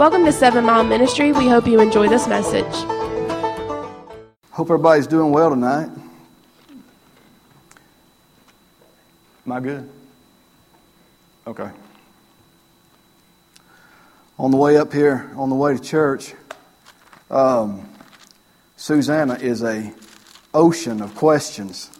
Welcome 0.00 0.24
to 0.24 0.32
Seven 0.32 0.64
Mile 0.64 0.82
Ministry. 0.82 1.30
We 1.30 1.46
hope 1.46 1.66
you 1.66 1.78
enjoy 1.78 2.08
this 2.08 2.26
message. 2.26 2.64
Hope 4.50 4.70
everybody's 4.70 5.06
doing 5.06 5.30
well 5.30 5.50
tonight. 5.50 5.90
Am 9.44 9.52
I 9.52 9.60
good? 9.60 9.90
Okay. 11.46 11.68
On 14.38 14.50
the 14.50 14.56
way 14.56 14.78
up 14.78 14.90
here, 14.90 15.30
on 15.36 15.50
the 15.50 15.54
way 15.54 15.76
to 15.76 15.82
church, 15.82 16.32
um, 17.30 17.86
Susanna 18.76 19.34
is 19.34 19.62
a 19.62 19.92
ocean 20.54 21.02
of 21.02 21.14
questions. 21.14 21.90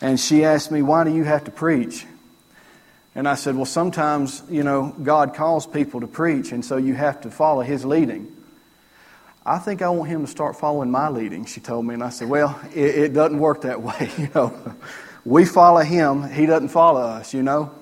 And 0.00 0.18
she 0.18 0.44
asked 0.44 0.72
me, 0.72 0.82
Why 0.82 1.04
do 1.04 1.14
you 1.14 1.22
have 1.22 1.44
to 1.44 1.52
preach? 1.52 2.04
And 3.14 3.28
I 3.28 3.34
said, 3.34 3.56
Well, 3.56 3.66
sometimes, 3.66 4.42
you 4.48 4.62
know, 4.62 4.94
God 5.02 5.34
calls 5.34 5.66
people 5.66 6.00
to 6.00 6.06
preach, 6.06 6.52
and 6.52 6.64
so 6.64 6.76
you 6.76 6.94
have 6.94 7.20
to 7.22 7.30
follow 7.30 7.62
His 7.62 7.84
leading. 7.84 8.34
I 9.44 9.58
think 9.58 9.82
I 9.82 9.88
want 9.88 10.08
him 10.08 10.24
to 10.24 10.30
start 10.30 10.56
following 10.56 10.92
my 10.92 11.08
leading, 11.08 11.46
she 11.46 11.60
told 11.60 11.84
me. 11.84 11.94
And 11.94 12.02
I 12.02 12.10
said, 12.10 12.28
Well, 12.28 12.58
it, 12.74 12.94
it 12.94 13.12
doesn't 13.12 13.38
work 13.38 13.62
that 13.62 13.82
way, 13.82 14.10
you 14.16 14.28
know. 14.34 14.76
We 15.24 15.44
follow 15.44 15.80
him, 15.80 16.28
he 16.28 16.46
doesn't 16.46 16.68
follow 16.68 17.00
us, 17.00 17.34
you 17.34 17.42
know. 17.42 17.72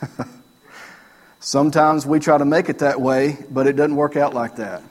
Sometimes 1.40 2.06
we 2.06 2.18
try 2.18 2.36
to 2.36 2.44
make 2.44 2.68
it 2.68 2.80
that 2.80 3.00
way, 3.00 3.38
but 3.50 3.66
it 3.66 3.76
doesn't 3.76 3.96
work 3.96 4.16
out 4.16 4.34
like 4.34 4.56
that. 4.56 4.82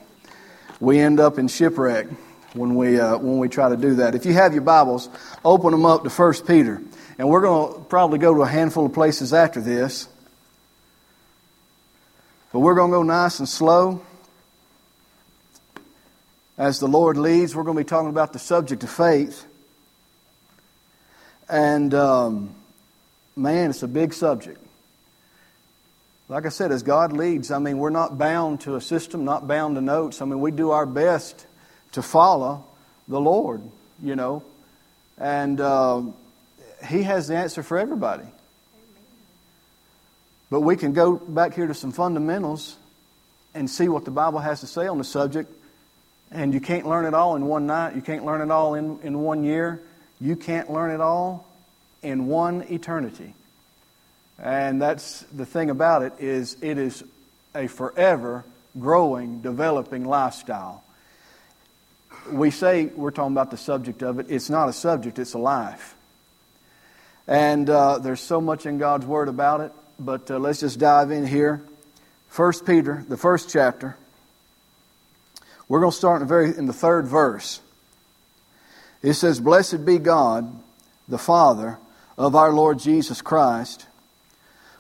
We 0.80 1.00
end 1.00 1.20
up 1.20 1.38
in 1.38 1.48
shipwreck 1.48 2.08
when 2.54 2.76
we, 2.76 3.00
uh, 3.00 3.18
when 3.18 3.38
we 3.38 3.50
try 3.50 3.70
to 3.70 3.78
do 3.78 3.96
that. 3.96 4.16
If 4.16 4.26
you 4.26 4.34
have 4.34 4.54
your 4.54 4.64
Bibles, 4.64 5.10
open 5.46 5.72
them 5.72 5.86
up 5.86 6.04
to 6.04 6.10
1 6.10 6.34
Peter. 6.48 6.82
And 7.20 7.28
we're 7.28 7.42
going 7.42 7.74
to 7.74 7.80
probably 7.82 8.18
go 8.18 8.34
to 8.34 8.44
a 8.44 8.48
handful 8.48 8.86
of 8.86 8.94
places 8.94 9.34
after 9.34 9.60
this. 9.60 10.08
But 12.54 12.60
we're 12.60 12.76
going 12.76 12.92
to 12.92 12.98
go 12.98 13.04
nice 13.04 13.40
and 13.40 13.50
slow. 13.50 14.02
As 16.58 16.80
the 16.80 16.88
Lord 16.88 17.18
leads, 17.18 17.54
we're 17.54 17.64
going 17.64 17.76
to 17.76 17.84
be 17.84 17.88
talking 17.88 18.10
about 18.10 18.32
the 18.32 18.40
subject 18.40 18.84
of 18.84 18.90
faith. 18.90 19.46
And 21.50 21.94
um, 21.94 22.56
man, 23.36 23.72
it's 23.72 23.84
a 23.84 23.88
big 23.90 24.14
subject. 24.14 24.58
Like 26.30 26.46
I 26.46 26.50
said, 26.50 26.72
as 26.72 26.84
God 26.84 27.12
leads, 27.12 27.52
I 27.52 27.60
mean, 27.60 27.80
we're 27.80 27.90
not 27.90 28.18
bound 28.18 28.62
to 28.62 28.78
a 28.78 28.82
system, 28.82 29.26
not 29.26 29.46
bound 29.46 29.76
to 29.76 29.82
notes. 29.82 30.22
I 30.22 30.26
mean, 30.26 30.40
we 30.40 30.52
do 30.52 30.72
our 30.72 30.86
best 30.86 31.46
to 31.92 32.02
follow 32.02 32.64
the 33.10 33.20
Lord, 33.20 33.62
you 34.02 34.16
know. 34.16 34.42
And 35.18 35.60
uh, 35.60 36.04
He 36.88 37.04
has 37.04 37.28
the 37.28 37.36
answer 37.36 37.64
for 37.64 37.78
everybody. 37.78 38.26
But 40.50 40.62
we 40.62 40.76
can 40.78 40.94
go 40.94 41.16
back 41.16 41.54
here 41.54 41.68
to 41.68 41.74
some 41.74 41.92
fundamentals 41.92 42.76
and 43.54 43.70
see 43.70 43.88
what 43.88 44.06
the 44.06 44.12
Bible 44.12 44.40
has 44.40 44.62
to 44.62 44.68
say 44.68 44.88
on 44.88 44.98
the 44.98 45.04
subject. 45.04 45.52
And 46.32 46.54
you 46.54 46.62
can't 46.62 46.88
learn 46.88 47.06
it 47.06 47.14
all 47.14 47.36
in 47.36 47.46
one 47.46 47.68
night. 47.68 47.96
You 47.96 48.02
can't 48.02 48.26
learn 48.26 48.42
it 48.42 48.52
all 48.52 48.76
in, 48.76 49.00
in 49.04 49.20
one 49.20 49.44
year. 49.44 49.82
You 50.20 50.36
can't 50.36 50.72
learn 50.72 50.92
it 50.92 51.02
all 51.02 51.48
in 52.02 52.28
one 52.28 52.66
eternity. 52.70 53.34
And 54.38 54.82
that's 54.82 55.22
the 55.36 55.46
thing 55.46 55.70
about 55.70 56.04
it 56.04 56.14
is 56.20 56.58
it 56.62 56.78
is 56.78 57.04
a 57.54 57.68
forever 57.68 58.46
growing, 58.80 59.42
developing 59.42 60.06
lifestyle. 60.06 60.84
We 62.32 62.52
say 62.52 62.86
we're 62.86 63.12
talking 63.12 63.34
about 63.34 63.52
the 63.52 63.58
subject 63.58 64.04
of 64.04 64.20
it. 64.20 64.28
It's 64.30 64.50
not 64.50 64.70
a 64.70 64.74
subject, 64.74 65.20
it's 65.20 65.34
a 65.34 65.40
life. 65.40 65.96
And 67.30 67.70
uh, 67.70 68.00
there's 68.00 68.20
so 68.20 68.42
much 68.42 68.66
in 68.66 68.78
God's 68.78 69.06
Word 69.06 69.30
about 69.30 69.62
it, 69.62 69.72
but 69.98 70.30
uh, 70.30 70.38
let's 70.38 70.60
just 70.60 70.80
dive 70.80 71.12
in 71.12 71.26
here. 71.26 71.62
First 72.28 72.66
Peter, 72.66 73.06
the 73.08 73.16
first 73.16 73.50
chapter. 73.50 73.96
We're 75.70 75.80
going 75.80 75.92
to 75.92 75.98
start 75.98 76.22
in 76.22 76.28
the, 76.28 76.30
very, 76.30 76.58
in 76.58 76.66
the 76.66 76.74
third 76.74 77.08
verse. 77.08 77.62
It 79.02 79.14
says, 79.14 79.40
Blessed 79.40 79.86
be 79.86 79.98
God, 79.98 80.52
the 81.08 81.18
Father 81.18 81.78
of 82.18 82.36
our 82.36 82.52
Lord 82.52 82.80
Jesus 82.80 83.22
Christ 83.22 83.86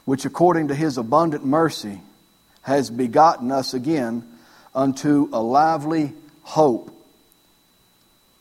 which 0.09 0.25
according 0.25 0.69
to 0.69 0.73
his 0.73 0.97
abundant 0.97 1.45
mercy 1.45 2.01
has 2.63 2.89
begotten 2.89 3.51
us 3.51 3.75
again 3.75 4.27
unto 4.73 5.29
a 5.31 5.39
lively 5.39 6.13
hope. 6.41 6.91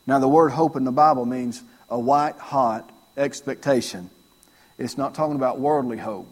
Now, 0.07 0.19
the 0.19 0.27
word 0.27 0.49
hope 0.49 0.77
in 0.77 0.85
the 0.85 0.93
Bible 0.93 1.27
means 1.27 1.63
a 1.91 2.01
white 2.01 2.39
hot 2.39 2.91
expectation. 3.19 4.11
It's 4.79 4.97
not 4.97 5.15
talking 5.15 5.37
about 5.37 5.59
worldly 5.59 5.99
hope. 5.99 6.29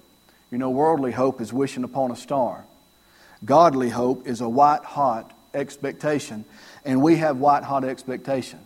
You 0.51 0.59
know, 0.59 0.71
worldly 0.71 1.13
hope 1.13 1.41
is 1.41 1.53
wishing 1.53 1.85
upon 1.85 2.11
a 2.13 2.17
star. 2.17 2.65
Godly 3.45 3.91
hope 3.91 4.27
is 4.27 4.41
a 4.41 4.49
white 4.49 4.85
hot 4.85 5.33
expectation, 5.53 6.45
and 6.85 7.03
we 7.03 7.17
have 7.17 7.39
white 7.39 7.65
hot 7.65 7.85
expectation. 7.85 8.61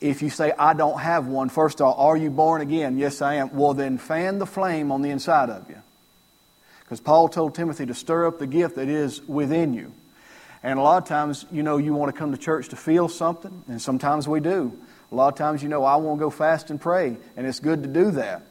If 0.00 0.20
you 0.20 0.28
say, 0.28 0.52
I 0.58 0.74
don't 0.74 0.98
have 0.98 1.26
one, 1.26 1.48
first 1.48 1.80
of 1.80 1.86
all, 1.86 2.08
are 2.08 2.16
you 2.16 2.30
born 2.30 2.60
again? 2.60 2.98
Yes, 2.98 3.22
I 3.22 3.34
am. 3.36 3.56
Well, 3.56 3.72
then 3.72 3.96
fan 3.96 4.38
the 4.38 4.46
flame 4.46 4.92
on 4.92 5.00
the 5.00 5.10
inside 5.10 5.48
of 5.48 5.70
you. 5.70 5.78
Because 6.80 7.00
Paul 7.00 7.28
told 7.28 7.54
Timothy 7.54 7.86
to 7.86 7.94
stir 7.94 8.26
up 8.26 8.38
the 8.38 8.46
gift 8.46 8.76
that 8.76 8.88
is 8.88 9.22
within 9.22 9.72
you. 9.72 9.92
And 10.62 10.78
a 10.78 10.82
lot 10.82 11.02
of 11.02 11.08
times, 11.08 11.46
you 11.50 11.62
know, 11.62 11.78
you 11.78 11.94
want 11.94 12.14
to 12.14 12.18
come 12.18 12.32
to 12.32 12.38
church 12.38 12.68
to 12.70 12.76
feel 12.76 13.08
something, 13.08 13.64
and 13.68 13.80
sometimes 13.80 14.28
we 14.28 14.40
do. 14.40 14.76
A 15.16 15.18
lot 15.18 15.28
of 15.28 15.38
times, 15.38 15.62
you 15.62 15.70
know, 15.70 15.82
I 15.82 15.96
want 15.96 16.18
to 16.18 16.26
go 16.26 16.28
fast 16.28 16.68
and 16.68 16.78
pray, 16.78 17.16
and 17.38 17.46
it's 17.46 17.58
good 17.58 17.84
to 17.84 17.88
do 17.88 18.10
that. 18.10 18.42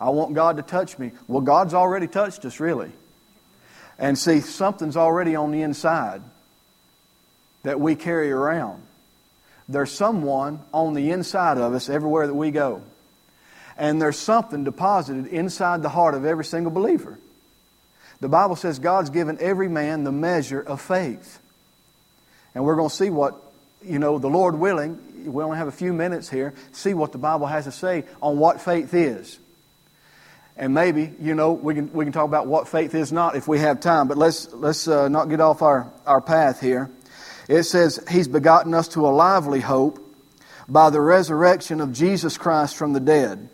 I 0.00 0.10
want 0.10 0.32
God 0.32 0.58
to 0.58 0.62
touch 0.62 0.96
me. 0.96 1.10
Well, 1.26 1.40
God's 1.40 1.74
already 1.74 2.06
touched 2.06 2.44
us, 2.44 2.60
really. 2.60 2.92
And 3.98 4.16
see, 4.16 4.38
something's 4.38 4.96
already 4.96 5.34
on 5.34 5.50
the 5.50 5.62
inside 5.62 6.22
that 7.64 7.80
we 7.80 7.96
carry 7.96 8.30
around. 8.30 8.80
There's 9.68 9.90
someone 9.90 10.60
on 10.72 10.94
the 10.94 11.10
inside 11.10 11.58
of 11.58 11.74
us 11.74 11.88
everywhere 11.88 12.28
that 12.28 12.34
we 12.34 12.52
go. 12.52 12.82
And 13.76 14.00
there's 14.00 14.16
something 14.16 14.62
deposited 14.62 15.26
inside 15.26 15.82
the 15.82 15.88
heart 15.88 16.14
of 16.14 16.24
every 16.24 16.44
single 16.44 16.70
believer. 16.70 17.18
The 18.20 18.28
Bible 18.28 18.54
says 18.54 18.78
God's 18.78 19.10
given 19.10 19.38
every 19.40 19.68
man 19.68 20.04
the 20.04 20.12
measure 20.12 20.60
of 20.60 20.80
faith. 20.80 21.40
And 22.54 22.64
we're 22.64 22.76
going 22.76 22.90
to 22.90 22.94
see 22.94 23.10
what, 23.10 23.34
you 23.82 23.98
know, 23.98 24.20
the 24.20 24.30
Lord 24.30 24.54
willing, 24.54 25.00
we 25.24 25.42
only 25.42 25.58
have 25.58 25.68
a 25.68 25.72
few 25.72 25.92
minutes 25.92 26.30
here, 26.30 26.54
see 26.72 26.94
what 26.94 27.12
the 27.12 27.18
Bible 27.18 27.46
has 27.46 27.64
to 27.64 27.72
say 27.72 28.04
on 28.22 28.38
what 28.38 28.60
faith 28.60 28.94
is. 28.94 29.38
And 30.56 30.72
maybe, 30.72 31.12
you 31.20 31.34
know, 31.34 31.52
we 31.52 31.74
can, 31.74 31.92
we 31.92 32.04
can 32.04 32.12
talk 32.12 32.26
about 32.26 32.46
what 32.46 32.68
faith 32.68 32.94
is 32.94 33.10
not 33.10 33.34
if 33.34 33.48
we 33.48 33.58
have 33.58 33.80
time, 33.80 34.06
but 34.06 34.16
let's, 34.16 34.52
let's 34.52 34.86
uh, 34.86 35.08
not 35.08 35.28
get 35.28 35.40
off 35.40 35.62
our, 35.62 35.90
our 36.06 36.20
path 36.20 36.60
here. 36.60 36.90
It 37.48 37.64
says, 37.64 38.02
He's 38.08 38.28
begotten 38.28 38.72
us 38.72 38.88
to 38.88 39.06
a 39.06 39.10
lively 39.10 39.60
hope 39.60 39.98
by 40.68 40.90
the 40.90 41.00
resurrection 41.00 41.80
of 41.80 41.92
Jesus 41.92 42.38
Christ 42.38 42.76
from 42.76 42.92
the 42.92 43.00
dead, 43.00 43.48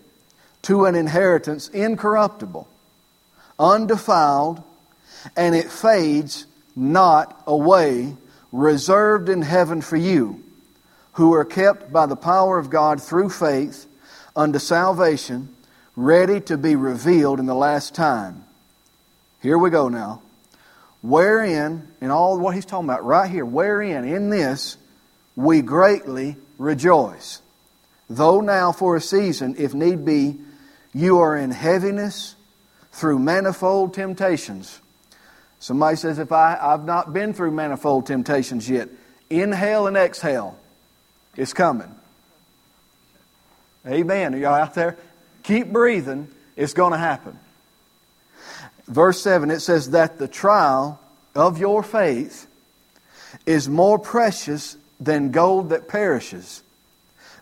to 0.63 0.85
an 0.85 0.95
inheritance 0.95 1.69
incorruptible 1.69 2.69
undefiled, 3.61 4.63
and 5.37 5.55
it 5.55 5.71
fades 5.71 6.47
not 6.75 7.43
away, 7.47 8.17
reserved 8.51 9.29
in 9.29 9.43
heaven 9.43 9.83
for 9.83 9.97
you, 9.97 10.43
who 11.15 11.33
are 11.35 11.45
kept 11.45 11.93
by 11.93 12.07
the 12.07 12.17
power 12.17 12.59
of 12.59 12.71
God 12.71 13.03
through 13.03 13.31
faith 13.31 13.87
unto 14.37 14.59
salvation, 14.59 15.55
ready 15.97 16.41
to 16.43 16.57
be 16.57 16.77
revealed 16.77 17.41
in 17.41 17.47
the 17.47 17.55
last 17.55 17.95
time. 17.95 18.45
Here 19.43 19.59
we 19.59 19.71
go 19.71 19.89
now. 19.89 20.23
Wherein, 21.03 21.89
in 22.01 22.11
all 22.11 22.39
what 22.39 22.55
he's 22.55 22.67
talking 22.67 22.89
about 22.89 23.05
right 23.05 23.31
here, 23.31 23.45
wherein, 23.45 24.05
in 24.05 24.31
this, 24.31 24.77
we 25.35 25.63
greatly 25.63 26.37
rejoice. 26.59 27.41
Though 28.09 28.41
now 28.41 28.73
for 28.73 28.97
a 28.97 29.01
season, 29.01 29.55
if 29.59 29.73
need 29.73 30.05
be, 30.05 30.39
you 30.93 31.21
are 31.21 31.37
in 31.37 31.51
heaviness 31.51 32.35
through 32.93 33.19
manifold 33.19 33.95
temptations. 33.95 34.81
Somebody 35.59 35.97
says, 35.97 36.19
if 36.19 36.33
I, 36.33 36.59
I've 36.61 36.85
not 36.85 37.13
been 37.13 37.33
through 37.33 37.53
manifold 37.53 38.07
temptations 38.07 38.69
yet, 38.69 38.89
inhale 39.31 39.87
and 39.87 39.97
exhale. 39.97 40.59
It's 41.41 41.55
coming. 41.55 41.89
Amen. 43.87 44.35
Are 44.35 44.39
y'all 44.39 44.55
out 44.55 44.75
there? 44.75 44.99
Keep 45.43 45.73
breathing. 45.73 46.29
It's 46.55 46.75
going 46.75 46.93
to 46.93 46.99
happen. 46.99 47.39
Verse 48.87 49.23
7, 49.23 49.51
it 49.51 49.61
says 49.61 49.93
that 49.93 50.19
the 50.19 50.29
trial 50.29 51.01
of 51.35 51.59
your 51.59 51.83
faith 51.83 52.47
is 53.47 53.71
more 53.71 53.99
precious 53.99 54.77
than 55.01 55.31
gold 55.31 55.71
that 55.71 55.89
perishes 55.89 56.63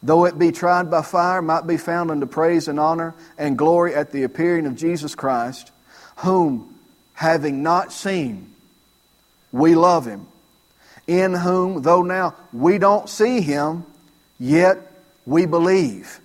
though 0.00 0.26
it 0.26 0.38
be 0.38 0.52
tried 0.52 0.88
by 0.90 1.02
fire, 1.02 1.42
might 1.42 1.66
be 1.66 1.76
found 1.76 2.08
unto 2.12 2.24
praise 2.26 2.68
and 2.68 2.78
honor 2.78 3.16
and 3.36 3.58
glory 3.58 3.96
at 3.96 4.12
the 4.12 4.22
appearing 4.22 4.64
of 4.66 4.76
Jesus 4.76 5.16
Christ, 5.16 5.72
whom, 6.18 6.78
having 7.14 7.64
not 7.64 7.92
seen, 7.92 8.54
we 9.50 9.74
love 9.74 10.06
him, 10.06 10.28
in 11.08 11.32
whom, 11.32 11.82
though 11.82 12.02
now 12.02 12.36
we 12.52 12.78
don't 12.78 13.08
see 13.08 13.40
him, 13.40 13.84
yet 14.38 14.78
we 15.26 15.46
believe, 15.46 16.20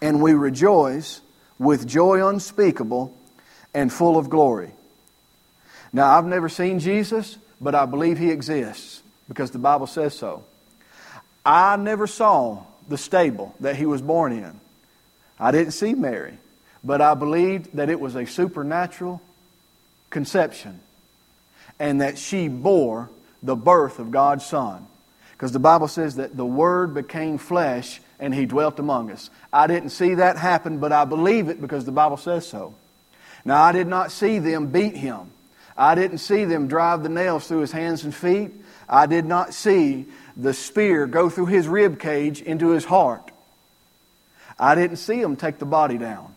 and 0.00 0.22
we 0.22 0.32
rejoice 0.32 1.20
with 1.58 1.86
joy 1.86 2.26
unspeakable 2.26 3.14
and 3.74 3.92
full 3.92 4.16
of 4.16 4.30
glory. 4.30 4.70
Now, 5.92 6.16
I've 6.16 6.26
never 6.26 6.48
seen 6.48 6.78
Jesus, 6.78 7.36
but 7.60 7.74
I 7.74 7.86
believe 7.86 8.18
he 8.18 8.30
exists 8.30 9.02
because 9.28 9.50
the 9.50 9.58
Bible 9.58 9.86
says 9.86 10.16
so. 10.16 10.44
I 11.44 11.76
never 11.76 12.06
saw 12.06 12.62
the 12.88 12.96
stable 12.96 13.54
that 13.60 13.76
he 13.76 13.84
was 13.86 14.00
born 14.00 14.32
in. 14.32 14.60
I 15.38 15.50
didn't 15.50 15.72
see 15.72 15.94
Mary, 15.94 16.38
but 16.84 17.00
I 17.00 17.14
believed 17.14 17.76
that 17.76 17.90
it 17.90 17.98
was 17.98 18.14
a 18.14 18.26
supernatural 18.26 19.20
conception 20.10 20.80
and 21.80 22.00
that 22.00 22.18
she 22.18 22.46
bore 22.46 23.10
the 23.44 23.54
birth 23.54 24.00
of 24.00 24.10
God's 24.10 24.44
Son. 24.44 24.86
Because 25.32 25.52
the 25.52 25.60
Bible 25.60 25.86
says 25.86 26.16
that 26.16 26.36
the 26.36 26.46
Word 26.46 26.94
became 26.94 27.38
flesh 27.38 28.00
and 28.18 28.34
He 28.34 28.46
dwelt 28.46 28.78
among 28.78 29.10
us. 29.10 29.30
I 29.52 29.66
didn't 29.66 29.90
see 29.90 30.14
that 30.14 30.36
happen, 30.36 30.78
but 30.78 30.90
I 30.90 31.04
believe 31.04 31.48
it 31.48 31.60
because 31.60 31.84
the 31.84 31.92
Bible 31.92 32.16
says 32.16 32.48
so. 32.48 32.74
Now, 33.44 33.62
I 33.62 33.72
did 33.72 33.86
not 33.86 34.10
see 34.10 34.38
them 34.38 34.68
beat 34.68 34.96
Him. 34.96 35.30
I 35.76 35.94
didn't 35.94 36.18
see 36.18 36.44
them 36.44 36.66
drive 36.66 37.02
the 37.02 37.08
nails 37.08 37.46
through 37.46 37.60
His 37.60 37.72
hands 37.72 38.04
and 38.04 38.14
feet. 38.14 38.52
I 38.88 39.06
did 39.06 39.26
not 39.26 39.52
see 39.52 40.06
the 40.36 40.54
spear 40.54 41.06
go 41.06 41.28
through 41.28 41.46
His 41.46 41.68
rib 41.68 42.00
cage 42.00 42.40
into 42.40 42.70
His 42.70 42.84
heart. 42.84 43.30
I 44.58 44.74
didn't 44.74 44.96
see 44.96 45.20
Him 45.20 45.36
take 45.36 45.58
the 45.58 45.66
body 45.66 45.98
down. 45.98 46.34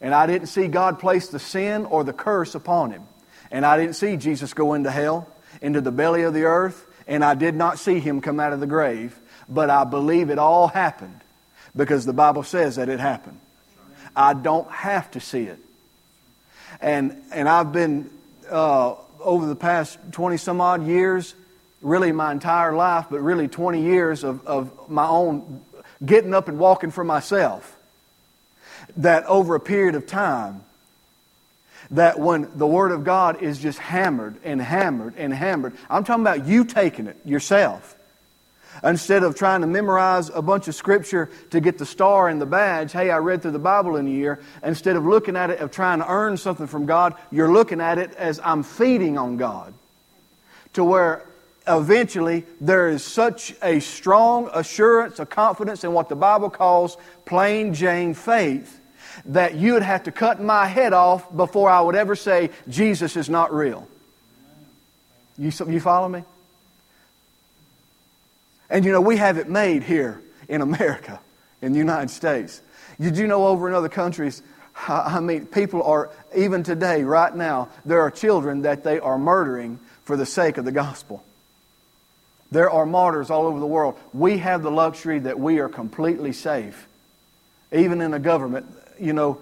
And 0.00 0.14
I 0.14 0.26
didn't 0.26 0.48
see 0.48 0.68
God 0.68 0.98
place 0.98 1.28
the 1.28 1.38
sin 1.38 1.86
or 1.86 2.04
the 2.04 2.12
curse 2.12 2.54
upon 2.54 2.90
Him. 2.90 3.02
And 3.50 3.64
I 3.66 3.76
didn't 3.76 3.96
see 3.96 4.16
Jesus 4.16 4.54
go 4.54 4.74
into 4.74 4.90
hell, 4.90 5.28
into 5.60 5.80
the 5.80 5.92
belly 5.92 6.22
of 6.22 6.34
the 6.34 6.44
earth, 6.44 6.86
and 7.06 7.24
I 7.24 7.34
did 7.34 7.54
not 7.54 7.78
see 7.78 7.98
him 7.98 8.20
come 8.20 8.40
out 8.40 8.52
of 8.52 8.60
the 8.60 8.66
grave, 8.66 9.18
but 9.48 9.70
I 9.70 9.84
believe 9.84 10.30
it 10.30 10.38
all 10.38 10.68
happened 10.68 11.20
because 11.74 12.04
the 12.04 12.12
Bible 12.12 12.42
says 12.42 12.76
that 12.76 12.88
it 12.88 13.00
happened. 13.00 13.40
I 14.14 14.34
don't 14.34 14.70
have 14.70 15.10
to 15.12 15.20
see 15.20 15.44
it. 15.44 15.58
And, 16.80 17.22
and 17.32 17.48
I've 17.48 17.72
been, 17.72 18.10
uh, 18.50 18.94
over 19.20 19.46
the 19.46 19.56
past 19.56 19.98
20 20.12 20.36
some 20.36 20.60
odd 20.60 20.86
years, 20.86 21.34
really 21.80 22.12
my 22.12 22.32
entire 22.32 22.72
life, 22.72 23.06
but 23.10 23.20
really 23.20 23.48
20 23.48 23.82
years 23.82 24.24
of, 24.24 24.46
of 24.46 24.90
my 24.90 25.06
own 25.06 25.62
getting 26.04 26.34
up 26.34 26.48
and 26.48 26.58
walking 26.58 26.90
for 26.90 27.04
myself, 27.04 27.76
that 28.96 29.24
over 29.26 29.54
a 29.54 29.60
period 29.60 29.94
of 29.94 30.06
time, 30.06 30.62
that 31.92 32.18
when 32.18 32.50
the 32.56 32.66
Word 32.66 32.90
of 32.90 33.04
God 33.04 33.42
is 33.42 33.58
just 33.58 33.78
hammered 33.78 34.36
and 34.44 34.60
hammered 34.60 35.14
and 35.16 35.32
hammered, 35.32 35.74
I'm 35.88 36.04
talking 36.04 36.22
about 36.22 36.46
you 36.46 36.64
taking 36.64 37.06
it 37.06 37.16
yourself. 37.24 37.96
Instead 38.82 39.22
of 39.22 39.36
trying 39.36 39.60
to 39.60 39.66
memorize 39.66 40.30
a 40.30 40.40
bunch 40.40 40.66
of 40.66 40.74
scripture 40.74 41.30
to 41.50 41.60
get 41.60 41.76
the 41.76 41.84
star 41.84 42.28
and 42.28 42.40
the 42.40 42.46
badge, 42.46 42.92
hey, 42.92 43.10
I 43.10 43.18
read 43.18 43.42
through 43.42 43.50
the 43.50 43.58
Bible 43.58 43.96
in 43.96 44.06
a 44.06 44.10
year, 44.10 44.40
instead 44.62 44.96
of 44.96 45.04
looking 45.04 45.36
at 45.36 45.50
it 45.50 45.60
of 45.60 45.70
trying 45.70 45.98
to 45.98 46.10
earn 46.10 46.38
something 46.38 46.66
from 46.66 46.86
God, 46.86 47.14
you're 47.30 47.52
looking 47.52 47.82
at 47.82 47.98
it 47.98 48.14
as 48.14 48.40
I'm 48.42 48.62
feeding 48.62 49.18
on 49.18 49.36
God. 49.36 49.74
To 50.72 50.84
where 50.84 51.26
eventually 51.68 52.44
there 52.60 52.88
is 52.88 53.04
such 53.04 53.54
a 53.62 53.80
strong 53.80 54.48
assurance, 54.54 55.18
a 55.20 55.26
confidence 55.26 55.84
in 55.84 55.92
what 55.92 56.08
the 56.08 56.16
Bible 56.16 56.48
calls 56.48 56.96
plain 57.26 57.74
Jane 57.74 58.14
faith 58.14 58.80
that 59.26 59.54
you 59.54 59.74
would 59.74 59.82
have 59.82 60.04
to 60.04 60.12
cut 60.12 60.40
my 60.40 60.66
head 60.66 60.92
off 60.92 61.34
before 61.34 61.70
I 61.70 61.80
would 61.80 61.94
ever 61.94 62.16
say 62.16 62.50
Jesus 62.68 63.16
is 63.16 63.28
not 63.28 63.52
real. 63.52 63.86
You, 65.38 65.50
you 65.68 65.80
follow 65.80 66.08
me? 66.08 66.24
And 68.70 68.84
you 68.84 68.92
know, 68.92 69.00
we 69.00 69.16
have 69.18 69.38
it 69.38 69.48
made 69.48 69.82
here 69.82 70.20
in 70.48 70.60
America, 70.60 71.20
in 71.60 71.72
the 71.72 71.78
United 71.78 72.10
States. 72.10 72.60
You 72.98 73.26
know 73.26 73.46
over 73.46 73.68
in 73.68 73.74
other 73.74 73.88
countries, 73.88 74.42
I 74.88 75.20
mean, 75.20 75.46
people 75.46 75.82
are, 75.82 76.10
even 76.34 76.62
today, 76.62 77.04
right 77.04 77.34
now, 77.34 77.68
there 77.84 78.00
are 78.00 78.10
children 78.10 78.62
that 78.62 78.84
they 78.84 78.98
are 78.98 79.18
murdering 79.18 79.78
for 80.04 80.16
the 80.16 80.26
sake 80.26 80.56
of 80.58 80.64
the 80.64 80.72
gospel. 80.72 81.22
There 82.50 82.70
are 82.70 82.84
martyrs 82.84 83.30
all 83.30 83.46
over 83.46 83.58
the 83.58 83.66
world. 83.66 83.98
We 84.12 84.38
have 84.38 84.62
the 84.62 84.70
luxury 84.70 85.20
that 85.20 85.38
we 85.38 85.58
are 85.58 85.68
completely 85.68 86.32
safe. 86.32 86.86
Even 87.72 88.00
in 88.00 88.12
a 88.12 88.18
government 88.18 88.66
you 88.98 89.12
know, 89.12 89.40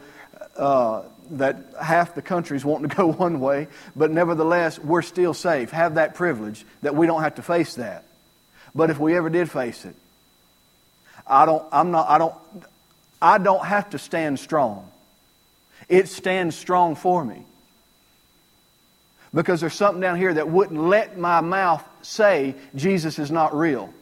uh, 0.57 1.03
that 1.33 1.75
half 1.81 2.15
the 2.15 2.23
country's 2.23 2.65
wanting 2.65 2.89
to 2.89 2.97
go 2.97 3.07
one 3.13 3.41
way, 3.41 3.69
but 3.95 4.11
nevertheless, 4.11 4.79
we're 4.79 5.03
still 5.03 5.35
safe. 5.35 5.71
Have 5.71 5.95
that 5.95 6.15
privilege 6.15 6.65
that 6.83 6.95
we 6.95 7.07
don't 7.07 7.23
have 7.23 7.37
to 7.37 7.43
face 7.43 7.75
that. 7.75 8.05
But 8.75 8.91
if 8.91 8.99
we 8.99 9.17
ever 9.17 9.31
did 9.31 9.51
face 9.51 9.85
it, 9.85 9.95
I 11.27 11.47
don't, 11.47 11.65
I'm 11.73 11.91
not, 11.91 12.09
I 12.09 12.19
don't, 12.19 12.35
I 13.21 13.39
don't 13.39 13.65
have 13.65 13.91
to 13.91 13.99
stand 13.99 14.39
strong. 14.39 14.91
It 15.89 16.09
stands 16.09 16.57
strong 16.57 16.95
for 16.95 17.25
me. 17.25 17.45
Because 19.33 19.61
there's 19.61 19.75
something 19.75 20.01
down 20.01 20.17
here 20.17 20.35
that 20.35 20.49
wouldn't 20.49 20.81
let 20.81 21.17
my 21.17 21.41
mouth 21.41 21.85
say 22.03 22.55
Jesus 22.75 23.19
is 23.19 23.31
not 23.31 23.55
real. 23.57 23.93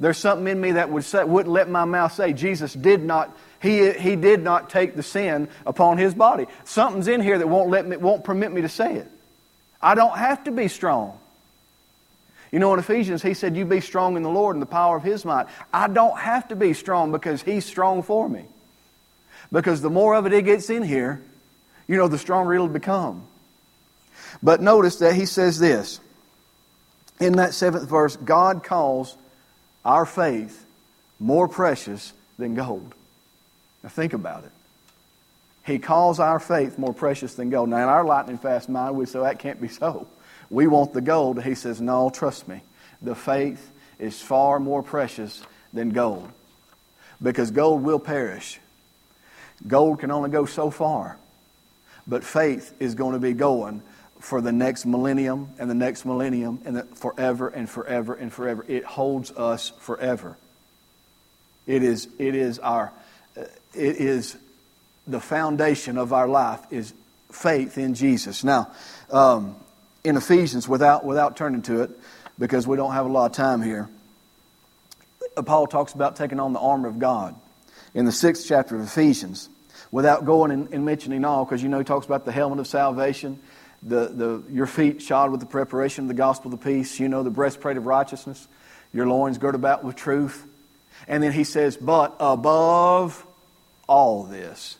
There's 0.00 0.18
something 0.18 0.48
in 0.48 0.60
me 0.60 0.72
that 0.72 0.90
would 0.90 1.04
say, 1.04 1.22
wouldn't 1.22 1.52
let 1.52 1.68
my 1.68 1.84
mouth 1.84 2.14
say 2.14 2.32
Jesus 2.32 2.72
did 2.72 3.02
not 3.04 3.36
he, 3.60 3.92
he 3.92 4.16
did 4.16 4.42
not 4.42 4.70
take 4.70 4.96
the 4.96 5.02
sin 5.02 5.48
upon 5.66 5.98
his 5.98 6.14
body. 6.14 6.46
Something's 6.64 7.08
in 7.08 7.20
here 7.20 7.38
that 7.38 7.46
won't, 7.46 7.70
let 7.70 7.86
me, 7.86 7.96
won't 7.96 8.24
permit 8.24 8.52
me 8.52 8.62
to 8.62 8.68
say 8.68 8.94
it. 8.94 9.08
I 9.82 9.94
don't 9.94 10.16
have 10.16 10.44
to 10.44 10.50
be 10.50 10.68
strong. 10.68 11.18
You 12.50 12.58
know, 12.58 12.72
in 12.72 12.80
Ephesians, 12.80 13.22
he 13.22 13.34
said, 13.34 13.56
You 13.56 13.64
be 13.64 13.80
strong 13.80 14.16
in 14.16 14.22
the 14.22 14.30
Lord 14.30 14.56
and 14.56 14.62
the 14.62 14.66
power 14.66 14.96
of 14.96 15.02
his 15.02 15.24
might. 15.24 15.46
I 15.72 15.88
don't 15.88 16.18
have 16.18 16.48
to 16.48 16.56
be 16.56 16.72
strong 16.72 17.12
because 17.12 17.42
he's 17.42 17.64
strong 17.64 18.02
for 18.02 18.28
me. 18.28 18.44
Because 19.52 19.82
the 19.82 19.90
more 19.90 20.14
of 20.14 20.26
it 20.26 20.32
it 20.32 20.44
gets 20.44 20.70
in 20.70 20.82
here, 20.82 21.20
you 21.86 21.96
know, 21.96 22.08
the 22.08 22.18
stronger 22.18 22.54
it'll 22.54 22.68
become. 22.68 23.26
But 24.42 24.60
notice 24.62 24.96
that 24.96 25.14
he 25.14 25.26
says 25.26 25.58
this 25.58 26.00
in 27.20 27.34
that 27.34 27.52
seventh 27.52 27.88
verse 27.88 28.16
God 28.16 28.64
calls 28.64 29.16
our 29.84 30.06
faith 30.06 30.64
more 31.18 31.46
precious 31.46 32.12
than 32.38 32.54
gold. 32.54 32.94
Now 33.82 33.88
think 33.88 34.12
about 34.12 34.44
it. 34.44 34.52
He 35.64 35.78
calls 35.78 36.18
our 36.20 36.40
faith 36.40 36.78
more 36.78 36.94
precious 36.94 37.34
than 37.34 37.50
gold. 37.50 37.68
Now, 37.68 37.76
in 37.78 37.88
our 37.88 38.04
lightning 38.04 38.38
fast 38.38 38.68
mind, 38.68 38.96
we 38.96 39.06
say 39.06 39.20
that 39.20 39.38
can't 39.38 39.60
be 39.60 39.68
so. 39.68 40.06
We 40.48 40.66
want 40.66 40.92
the 40.92 41.00
gold. 41.00 41.42
He 41.42 41.54
says, 41.54 41.80
No, 41.80 42.10
trust 42.10 42.48
me. 42.48 42.62
The 43.02 43.14
faith 43.14 43.70
is 43.98 44.20
far 44.20 44.58
more 44.58 44.82
precious 44.82 45.42
than 45.72 45.90
gold. 45.90 46.28
Because 47.22 47.50
gold 47.50 47.82
will 47.82 48.00
perish. 48.00 48.58
Gold 49.66 50.00
can 50.00 50.10
only 50.10 50.30
go 50.30 50.46
so 50.46 50.70
far. 50.70 51.18
But 52.06 52.24
faith 52.24 52.74
is 52.80 52.94
going 52.94 53.12
to 53.12 53.18
be 53.18 53.34
going 53.34 53.82
for 54.18 54.40
the 54.40 54.52
next 54.52 54.86
millennium 54.86 55.48
and 55.58 55.70
the 55.70 55.74
next 55.74 56.04
millennium 56.04 56.60
and 56.64 56.82
forever 56.98 57.48
and 57.48 57.68
forever 57.68 58.14
and 58.14 58.32
forever. 58.32 58.64
It 58.66 58.84
holds 58.84 59.30
us 59.32 59.70
forever. 59.80 60.36
It 61.66 61.82
is, 61.82 62.08
it 62.18 62.34
is 62.34 62.58
our 62.58 62.92
it 63.74 63.96
is 63.96 64.36
the 65.06 65.20
foundation 65.20 65.98
of 65.98 66.12
our 66.12 66.28
life 66.28 66.60
is 66.70 66.92
faith 67.32 67.78
in 67.78 67.94
Jesus. 67.94 68.44
Now, 68.44 68.70
um, 69.10 69.56
in 70.04 70.16
Ephesians, 70.16 70.68
without, 70.68 71.04
without 71.04 71.36
turning 71.36 71.62
to 71.62 71.82
it, 71.82 71.90
because 72.38 72.66
we 72.66 72.76
don't 72.76 72.92
have 72.92 73.06
a 73.06 73.08
lot 73.08 73.26
of 73.30 73.36
time 73.36 73.62
here, 73.62 73.88
Paul 75.44 75.66
talks 75.66 75.92
about 75.92 76.16
taking 76.16 76.40
on 76.40 76.52
the 76.52 76.58
armor 76.58 76.88
of 76.88 76.98
God 76.98 77.34
in 77.94 78.04
the 78.04 78.12
sixth 78.12 78.46
chapter 78.48 78.76
of 78.76 78.82
Ephesians. 78.82 79.48
Without 79.92 80.24
going 80.24 80.52
and, 80.52 80.72
and 80.72 80.84
mentioning 80.84 81.24
all, 81.24 81.44
because 81.44 81.62
you 81.62 81.68
know 81.68 81.78
he 81.78 81.84
talks 81.84 82.06
about 82.06 82.24
the 82.24 82.32
helmet 82.32 82.60
of 82.60 82.66
salvation, 82.66 83.40
the, 83.82 84.08
the, 84.08 84.42
your 84.50 84.66
feet 84.66 85.02
shod 85.02 85.30
with 85.30 85.40
the 85.40 85.46
preparation 85.46 86.04
of 86.04 86.08
the 86.08 86.14
gospel 86.14 86.52
of 86.52 86.60
the 86.60 86.64
peace, 86.64 87.00
you 87.00 87.08
know, 87.08 87.22
the 87.22 87.30
breastplate 87.30 87.76
of 87.76 87.86
righteousness, 87.86 88.46
your 88.92 89.06
loins 89.06 89.38
girded 89.38 89.60
about 89.60 89.82
with 89.82 89.96
truth. 89.96 90.46
And 91.08 91.22
then 91.22 91.32
he 91.32 91.44
says, 91.44 91.76
but 91.76 92.14
above 92.20 93.26
all 93.90 94.22
this. 94.22 94.76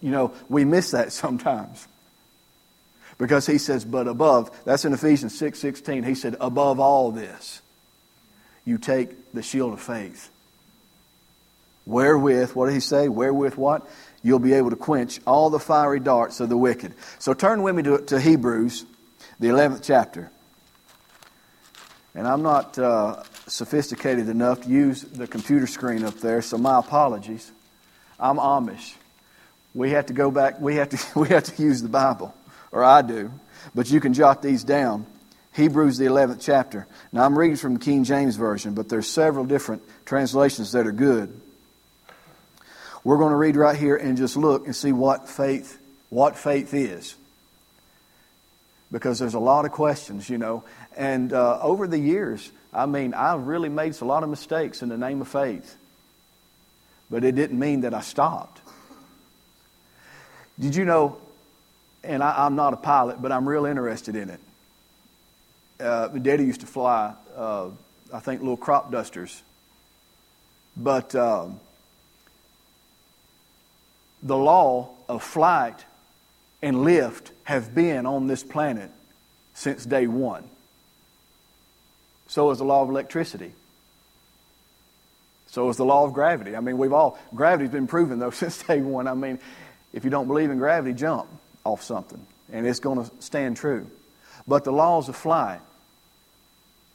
You 0.00 0.10
know, 0.10 0.34
we 0.48 0.64
miss 0.64 0.90
that 0.92 1.12
sometimes. 1.24 1.86
Because 3.16 3.46
he 3.46 3.58
says, 3.58 3.84
but 3.84 4.08
above, 4.08 4.50
that's 4.64 4.84
in 4.84 4.92
Ephesians 4.92 5.38
6 5.38 5.56
16. 5.58 6.02
He 6.02 6.16
said, 6.16 6.36
above 6.40 6.80
all 6.80 7.12
this, 7.12 7.62
you 8.64 8.78
take 8.78 9.32
the 9.32 9.42
shield 9.42 9.74
of 9.74 9.80
faith. 9.80 10.30
Wherewith, 11.86 12.54
what 12.54 12.66
did 12.66 12.74
he 12.74 12.80
say? 12.80 13.08
Wherewith 13.08 13.54
what? 13.54 13.86
You'll 14.22 14.38
be 14.38 14.54
able 14.54 14.70
to 14.70 14.76
quench 14.76 15.20
all 15.26 15.50
the 15.50 15.60
fiery 15.60 16.00
darts 16.00 16.40
of 16.40 16.48
the 16.48 16.56
wicked. 16.56 16.94
So 17.18 17.34
turn 17.34 17.62
with 17.62 17.76
me 17.76 17.82
to, 17.82 17.98
to 18.06 18.18
Hebrews, 18.18 18.86
the 19.38 19.48
11th 19.48 19.82
chapter. 19.84 20.30
And 22.14 22.28
I'm 22.28 22.42
not 22.42 22.78
uh, 22.78 23.22
sophisticated 23.46 24.28
enough 24.28 24.62
to 24.62 24.68
use 24.68 25.02
the 25.02 25.26
computer 25.26 25.66
screen 25.66 26.04
up 26.04 26.14
there, 26.16 26.42
so 26.42 26.56
my 26.56 26.78
apologies. 26.78 27.50
I'm 28.20 28.36
Amish. 28.36 28.94
We 29.74 29.90
have 29.90 30.06
to 30.06 30.12
go 30.12 30.30
back, 30.30 30.60
we 30.60 30.76
have 30.76 30.90
to, 30.90 30.98
we 31.18 31.28
have 31.28 31.44
to 31.44 31.62
use 31.62 31.82
the 31.82 31.88
Bible, 31.88 32.34
or 32.70 32.84
I 32.84 33.02
do. 33.02 33.32
But 33.74 33.90
you 33.90 34.00
can 34.00 34.14
jot 34.14 34.42
these 34.42 34.62
down. 34.62 35.06
Hebrews, 35.54 35.98
the 35.98 36.06
11th 36.06 36.40
chapter. 36.40 36.86
Now, 37.12 37.24
I'm 37.24 37.38
reading 37.38 37.56
from 37.56 37.74
the 37.74 37.80
King 37.80 38.02
James 38.02 38.34
Version, 38.34 38.74
but 38.74 38.88
there's 38.88 39.08
several 39.08 39.44
different 39.44 39.82
translations 40.04 40.72
that 40.72 40.86
are 40.86 40.92
good. 40.92 41.40
We're 43.04 43.18
going 43.18 43.30
to 43.30 43.36
read 43.36 43.54
right 43.54 43.76
here 43.76 43.96
and 43.96 44.16
just 44.16 44.36
look 44.36 44.66
and 44.66 44.74
see 44.74 44.90
what 44.90 45.28
faith 45.28 45.78
what 46.14 46.36
faith 46.36 46.72
is. 46.74 47.16
Because 48.94 49.18
there's 49.18 49.34
a 49.34 49.40
lot 49.40 49.64
of 49.64 49.72
questions, 49.72 50.30
you 50.30 50.38
know. 50.38 50.62
And 50.96 51.32
uh, 51.32 51.58
over 51.60 51.88
the 51.88 51.98
years, 51.98 52.52
I 52.72 52.86
mean, 52.86 53.12
I've 53.12 53.44
really 53.44 53.68
made 53.68 54.00
a 54.00 54.04
lot 54.04 54.22
of 54.22 54.28
mistakes 54.28 54.82
in 54.82 54.88
the 54.88 54.96
name 54.96 55.20
of 55.20 55.26
faith. 55.26 55.76
But 57.10 57.24
it 57.24 57.34
didn't 57.34 57.58
mean 57.58 57.80
that 57.80 57.92
I 57.92 58.02
stopped. 58.02 58.60
Did 60.60 60.76
you 60.76 60.84
know, 60.84 61.16
and 62.04 62.22
I, 62.22 62.46
am 62.46 62.54
not 62.54 62.72
a 62.72 62.76
pilot, 62.76 63.20
but 63.20 63.32
I'm 63.32 63.48
real 63.48 63.66
interested 63.66 64.14
in 64.14 64.30
it. 64.30 64.40
Uh, 65.80 66.06
Daddy 66.06 66.44
used 66.44 66.60
to 66.60 66.68
fly, 66.68 67.14
uh, 67.36 67.70
I 68.12 68.20
think, 68.20 68.42
little 68.42 68.56
crop 68.56 68.92
dusters. 68.92 69.42
But 70.76 71.16
um, 71.16 71.58
the 74.22 74.36
law 74.36 74.90
of 75.08 75.24
flight 75.24 75.84
and 76.64 76.82
lift 76.82 77.30
have 77.44 77.74
been 77.74 78.06
on 78.06 78.26
this 78.26 78.42
planet 78.42 78.90
since 79.52 79.84
day 79.84 80.06
one. 80.06 80.44
So 82.26 82.50
is 82.50 82.58
the 82.58 82.64
law 82.64 82.82
of 82.82 82.88
electricity. 82.88 83.52
So 85.48 85.68
is 85.68 85.76
the 85.76 85.84
law 85.84 86.06
of 86.06 86.14
gravity. 86.14 86.56
I 86.56 86.60
mean, 86.60 86.78
we've 86.78 86.94
all, 86.94 87.18
gravity's 87.34 87.70
been 87.70 87.86
proven 87.86 88.18
though 88.18 88.30
since 88.42 88.62
day 88.62 88.80
one. 88.80 89.06
I 89.06 89.12
mean, 89.12 89.38
if 89.92 90.04
you 90.04 90.10
don't 90.10 90.26
believe 90.26 90.50
in 90.50 90.56
gravity, 90.56 90.94
jump 90.94 91.28
off 91.64 91.82
something 91.82 92.26
and 92.50 92.66
it's 92.66 92.80
going 92.80 93.04
to 93.04 93.10
stand 93.20 93.58
true. 93.58 93.86
But 94.48 94.64
the 94.64 94.72
laws 94.72 95.10
of 95.10 95.16
flight, 95.16 95.60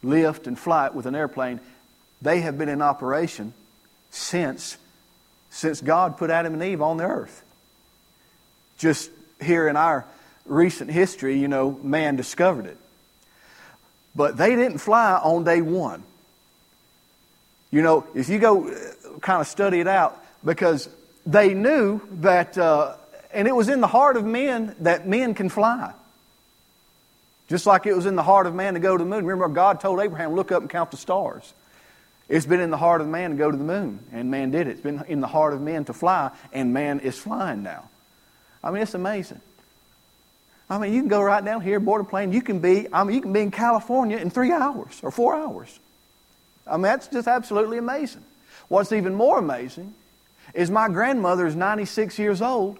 lift 0.02 0.48
and 0.48 0.58
flight 0.58 0.96
with 0.96 1.06
an 1.06 1.14
airplane, 1.14 1.60
they 2.24 2.42
have 2.42 2.58
been 2.58 2.70
in 2.70 2.82
operation 2.82 3.54
since, 4.10 4.78
since 5.52 5.80
God 5.80 6.18
put 6.18 6.32
Adam 6.32 6.54
and 6.54 6.64
Eve 6.64 6.82
on 6.82 6.98
the 6.98 7.06
earth. 7.06 7.44
Just 8.80 9.12
here 9.42 9.68
in 9.68 9.76
our 9.76 10.06
recent 10.46 10.92
history, 10.92 11.40
you 11.40 11.48
know, 11.48 11.72
man 11.84 12.16
discovered 12.16 12.66
it. 12.66 12.78
But 14.16 14.38
they 14.38 14.56
didn't 14.56 14.80
fly 14.80 15.14
on 15.14 15.44
day 15.44 15.62
one. 15.62 16.04
You 17.72 17.82
know, 17.82 18.08
if 18.16 18.30
you 18.30 18.40
go 18.40 18.70
uh, 18.70 19.20
kind 19.20 19.42
of 19.42 19.48
study 19.48 19.80
it 19.80 19.88
out, 19.88 20.22
because 20.44 20.90
they 21.26 21.54
knew 21.54 22.02
that, 22.22 22.58
uh, 22.58 22.96
and 23.32 23.48
it 23.48 23.56
was 23.56 23.70
in 23.70 23.82
the 23.82 23.88
heart 23.88 24.18
of 24.18 24.26
men 24.26 24.76
that 24.80 25.08
men 25.08 25.34
can 25.34 25.50
fly. 25.50 25.94
Just 27.48 27.66
like 27.66 27.86
it 27.86 27.96
was 27.96 28.06
in 28.06 28.16
the 28.16 28.24
heart 28.24 28.48
of 28.48 28.56
man 28.56 28.76
to 28.76 28.80
go 28.80 28.96
to 28.96 29.04
the 29.04 29.10
moon. 29.10 29.26
Remember, 29.26 29.54
God 29.54 29.80
told 29.80 30.00
Abraham, 30.00 30.34
look 30.34 30.52
up 30.52 30.62
and 30.62 30.70
count 30.70 30.92
the 30.92 30.98
stars. 30.98 31.54
It's 32.28 32.46
been 32.46 32.60
in 32.60 32.70
the 32.70 32.78
heart 32.78 33.02
of 33.02 33.08
man 33.08 33.32
to 33.32 33.36
go 33.36 33.50
to 33.50 33.58
the 33.58 33.64
moon, 33.64 34.00
and 34.12 34.30
man 34.30 34.52
did 34.52 34.68
it. 34.68 34.72
It's 34.72 34.82
been 34.82 35.04
in 35.08 35.20
the 35.20 35.28
heart 35.28 35.54
of 35.54 35.62
man 35.62 35.86
to 35.86 35.94
fly, 35.94 36.32
and 36.54 36.74
man 36.74 37.00
is 37.00 37.18
flying 37.18 37.64
now. 37.64 37.89
I 38.64 38.72
mean, 38.72 38.82
it's 38.82 38.94
amazing. 38.94 39.42
I 40.70 40.78
mean, 40.78 40.94
you 40.94 41.02
can 41.02 41.10
go 41.10 41.22
right 41.22 41.44
down 41.44 41.62
here, 41.62 41.80
board 41.80 42.02
a 42.02 42.04
plane. 42.04 42.32
You 42.32 42.42
can 42.42 42.60
be, 42.60 42.88
I 42.94 43.04
mean, 43.04 43.16
you 43.16 43.22
can 43.22 43.34
be 43.34 43.42
in 43.42 43.52
California 43.52 44.18
in 44.18 44.30
three 44.30 44.52
hours 44.52 45.00
or 45.02 45.10
four 45.10 45.36
hours. 45.36 45.80
I 46.68 46.74
mean, 46.74 46.84
that's 46.84 47.08
just 47.08 47.28
absolutely 47.28 47.80
amazing. 47.80 48.24
What's 48.68 48.92
even 48.92 49.16
more 49.16 49.40
amazing 49.40 49.96
is 50.54 50.70
my 50.70 50.88
grandmother 50.88 51.48
is 51.48 51.56
96 51.56 52.20
years 52.20 52.42
old. 52.42 52.78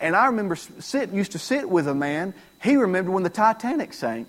And 0.00 0.16
I 0.16 0.26
remember 0.26 0.56
sit, 0.56 1.10
used 1.10 1.32
to 1.32 1.38
sit 1.38 1.68
with 1.68 1.86
a 1.86 1.94
man. 1.94 2.34
He 2.62 2.76
remembered 2.76 3.12
when 3.12 3.22
the 3.22 3.30
Titanic 3.30 3.92
sank. 3.92 4.28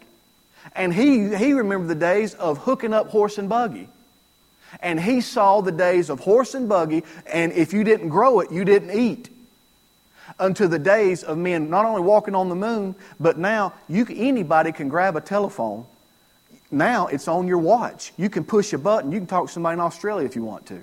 And 0.75 0.93
he, 0.93 1.35
he 1.35 1.53
remembered 1.53 1.87
the 1.87 1.95
days 1.95 2.35
of 2.35 2.59
hooking 2.59 2.93
up 2.93 3.07
horse 3.07 3.37
and 3.37 3.49
buggy. 3.49 3.87
And 4.79 4.99
he 4.99 5.21
saw 5.21 5.61
the 5.61 5.71
days 5.71 6.09
of 6.09 6.19
horse 6.19 6.53
and 6.53 6.69
buggy, 6.69 7.03
and 7.25 7.51
if 7.51 7.73
you 7.73 7.83
didn't 7.83 8.09
grow 8.09 8.39
it, 8.39 8.51
you 8.51 8.63
didn't 8.63 8.97
eat. 8.97 9.29
Unto 10.39 10.67
the 10.67 10.79
days 10.79 11.23
of 11.23 11.37
men 11.37 11.69
not 11.69 11.85
only 11.85 12.01
walking 12.01 12.35
on 12.35 12.49
the 12.49 12.55
moon, 12.55 12.95
but 13.19 13.37
now 13.37 13.73
you, 13.87 14.05
anybody 14.09 14.71
can 14.71 14.89
grab 14.89 15.15
a 15.15 15.21
telephone. 15.21 15.85
Now 16.71 17.07
it's 17.07 17.27
on 17.27 17.47
your 17.47 17.57
watch. 17.57 18.13
You 18.17 18.29
can 18.29 18.43
push 18.43 18.73
a 18.73 18.77
button. 18.77 19.11
You 19.11 19.19
can 19.19 19.27
talk 19.27 19.47
to 19.47 19.53
somebody 19.53 19.73
in 19.73 19.79
Australia 19.79 20.25
if 20.25 20.35
you 20.35 20.43
want 20.43 20.67
to. 20.67 20.81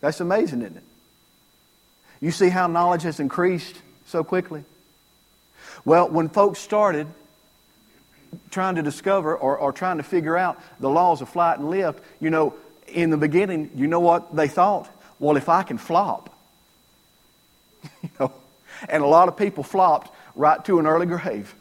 That's 0.00 0.20
amazing, 0.20 0.62
isn't 0.62 0.76
it? 0.76 0.82
You 2.20 2.30
see 2.30 2.50
how 2.50 2.66
knowledge 2.66 3.02
has 3.02 3.20
increased 3.20 3.76
so 4.06 4.22
quickly? 4.22 4.64
Well, 5.84 6.08
when 6.08 6.28
folks 6.28 6.60
started 6.60 7.06
trying 8.50 8.76
to 8.76 8.82
discover 8.82 9.36
or, 9.36 9.56
or 9.56 9.72
trying 9.72 9.96
to 9.96 10.02
figure 10.02 10.36
out 10.36 10.60
the 10.80 10.88
laws 10.88 11.20
of 11.20 11.28
flight 11.28 11.58
and 11.58 11.70
lift, 11.70 12.02
you 12.20 12.30
know, 12.30 12.54
in 12.86 13.10
the 13.10 13.16
beginning, 13.16 13.70
you 13.74 13.86
know 13.86 14.00
what 14.00 14.34
they 14.34 14.48
thought? 14.48 14.88
Well, 15.18 15.36
if 15.36 15.48
I 15.48 15.62
can 15.62 15.78
flop, 15.78 16.31
you 18.02 18.10
know, 18.18 18.32
and 18.88 19.02
a 19.02 19.06
lot 19.06 19.28
of 19.28 19.36
people 19.36 19.62
flopped 19.62 20.12
right 20.34 20.64
to 20.64 20.78
an 20.78 20.86
early 20.86 21.06
grave, 21.06 21.54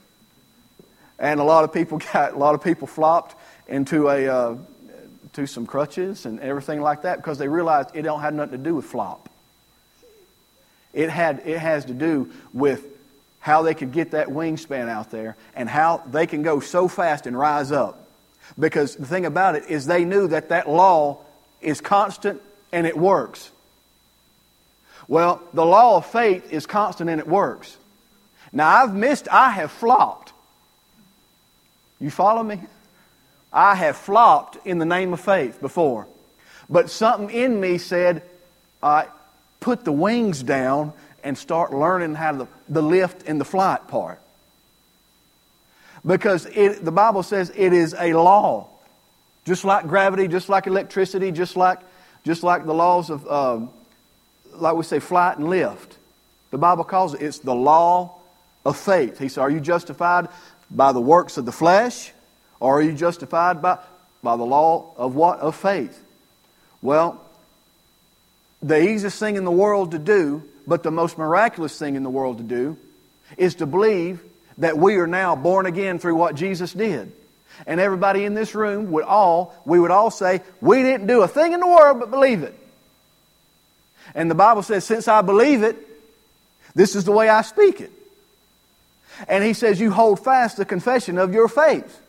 and 1.20 1.40
a 1.40 1.44
lot 1.44 1.63
of 1.63 1.74
people 1.74 1.98
got 2.13 2.34
a 2.34 2.38
lot 2.38 2.56
of 2.56 2.63
people 2.63 2.88
flopped 2.88 3.36
into 3.68 4.10
a 4.10 4.28
uh, 4.28 4.56
to 5.34 5.48
some 5.48 5.66
crutches 5.66 6.25
and 6.25 6.40
everything 6.40 6.82
like 6.82 7.04
that 7.04 7.18
because 7.18 7.38
they 7.38 7.48
realized 7.48 7.90
it 7.94 8.01
don't 8.01 8.22
have 8.22 8.34
nothing 8.34 8.58
to 8.58 8.63
do 8.63 8.75
with 8.75 8.86
flop. 8.86 9.30
It 10.94 11.10
had 11.10 11.44
it 11.46 11.58
has 11.58 11.86
to 11.86 11.94
do 11.94 12.32
with 12.54 12.86
how 13.40 13.63
they 13.63 13.74
could 13.74 13.92
get 13.92 14.12
that 14.12 14.28
wingspan 14.28 14.88
out 14.88 15.10
there 15.10 15.36
and 15.56 15.68
how 15.68 16.04
they 16.12 16.28
can 16.28 16.44
go 16.44 16.60
so 16.60 16.88
fast 16.88 17.25
and 17.25 17.38
rise 17.38 17.72
up. 17.72 18.08
Because 18.60 18.96
the 18.96 19.06
thing 19.06 19.25
about 19.25 19.56
it 19.56 19.70
is 19.70 19.86
they 19.86 20.06
knew 20.06 20.28
that 20.28 20.50
that 20.50 20.70
law 20.70 21.20
is 21.62 21.82
constant 21.82 22.42
and 22.72 22.86
it 22.86 22.98
works. 22.98 23.50
Well, 25.08 25.41
the 25.53 25.65
law 25.65 25.98
of 25.98 26.05
faith 26.05 26.51
is 26.51 26.65
constant 26.65 27.10
and 27.10 27.20
it 27.20 27.27
works. 27.27 27.77
Now, 28.53 28.70
I've 28.70 28.93
missed, 28.93 29.27
I 29.29 29.50
have 29.51 29.72
flopped. 29.72 30.34
You 32.00 32.10
follow 32.10 32.43
me? 32.43 32.60
I 33.53 33.75
have 33.75 33.98
flopped 33.98 34.65
in 34.65 34.77
the 34.77 34.86
name 34.86 35.13
of 35.13 35.20
faith 35.20 35.62
before. 35.62 36.08
But 36.70 36.89
something 36.89 37.29
in 37.29 37.60
me 37.60 37.77
said, 37.77 38.24
I 38.81 39.08
put 39.60 39.86
the 39.86 39.91
wings 39.91 40.41
down 40.41 40.93
and 41.24 41.38
start 41.38 41.74
learning 41.74 42.15
how 42.15 42.31
to 42.31 42.48
the 42.67 42.81
lift 42.81 43.27
and 43.27 43.39
the 43.39 43.46
flight 43.46 43.88
part. 43.88 44.20
Because 46.05 46.48
it, 46.48 46.84
the 46.84 46.91
Bible 46.91 47.24
says 47.24 47.51
it 47.55 47.74
is 47.74 47.93
a 47.98 48.13
law. 48.13 48.67
Just 49.46 49.65
like 49.65 49.88
gravity, 49.88 50.27
just 50.27 50.50
like 50.50 50.67
electricity, 50.67 51.31
just 51.31 51.55
like, 51.55 51.79
just 52.24 52.43
like 52.43 52.65
the 52.65 52.74
laws 52.74 53.10
of, 53.10 53.27
um, 53.29 53.70
like 54.55 54.75
we 54.75 54.84
say, 54.84 55.00
flight 55.00 55.38
and 55.38 55.50
lift. 55.50 55.98
The 56.51 56.58
Bible 56.58 56.84
calls 56.84 57.13
it, 57.13 57.22
it's 57.22 57.39
the 57.39 57.55
law 57.55 58.20
of 58.65 58.77
faith. 58.77 59.20
He 59.20 59.29
said, 59.29 59.41
Are 59.41 59.50
you 59.50 59.60
justified 59.60 60.27
by 60.70 60.91
the 60.91 61.01
works 61.01 61.38
of 61.38 61.46
the 61.46 61.51
flesh, 61.51 62.12
or 62.60 62.79
are 62.79 62.81
you 62.81 62.93
justified 62.93 63.62
by, 63.62 63.79
by 64.22 64.38
the 64.38 64.43
law 64.43 64.93
of 64.98 65.15
what? 65.15 65.39
Of 65.39 65.55
faith. 65.55 66.01
Well, 66.81 67.22
the 68.62 68.81
easiest 68.81 69.20
thing 69.20 69.36
in 69.36 69.46
the 69.46 69.51
world 69.51 69.91
to 69.91 70.00
do 70.00 70.43
but 70.67 70.84
the 70.84 70.91
most 70.91 71.17
miraculous 71.17 71.77
thing 71.77 71.96
in 71.96 72.03
the 72.03 72.10
world 72.10 72.38
to 72.38 72.43
do 72.43 72.77
is 73.38 73.55
to 73.55 73.65
believe 73.65 74.22
that 74.58 74.77
we 74.77 74.96
are 74.98 75.08
now 75.08 75.36
born 75.36 75.65
again 75.65 76.00
through 76.00 76.15
what 76.15 76.36
Jesus 76.36 76.74
did. 76.74 77.12
And 77.65 77.79
everybody 77.79 78.25
in 78.25 78.34
this 78.34 78.55
room 78.55 78.91
would 78.91 79.03
all, 79.03 79.53
we 79.65 79.79
would 79.79 79.91
all 79.91 80.12
say, 80.12 80.41
we 80.62 80.84
didn't 80.84 81.08
do 81.08 81.22
a 81.22 81.27
thing 81.27 81.53
in 81.53 81.60
the 81.60 81.67
world 81.67 82.00
but 82.00 82.12
believe 82.12 82.43
it. 82.43 82.58
And 84.15 84.29
the 84.29 84.36
Bible 84.36 84.63
says, 84.63 84.84
since 84.86 85.08
I 85.08 85.22
believe 85.22 85.63
it, 85.63 85.77
this 86.75 86.96
is 86.96 87.03
the 87.03 87.12
way 87.12 87.29
I 87.29 87.41
speak 87.41 87.81
it. 87.81 87.91
And 89.27 89.43
he 89.43 89.53
says, 89.53 89.79
you 89.79 89.91
hold 89.91 90.24
fast 90.24 90.58
the 90.58 90.65
confession 90.65 91.17
of 91.17 91.34
your 91.34 91.48
faith, 91.48 92.00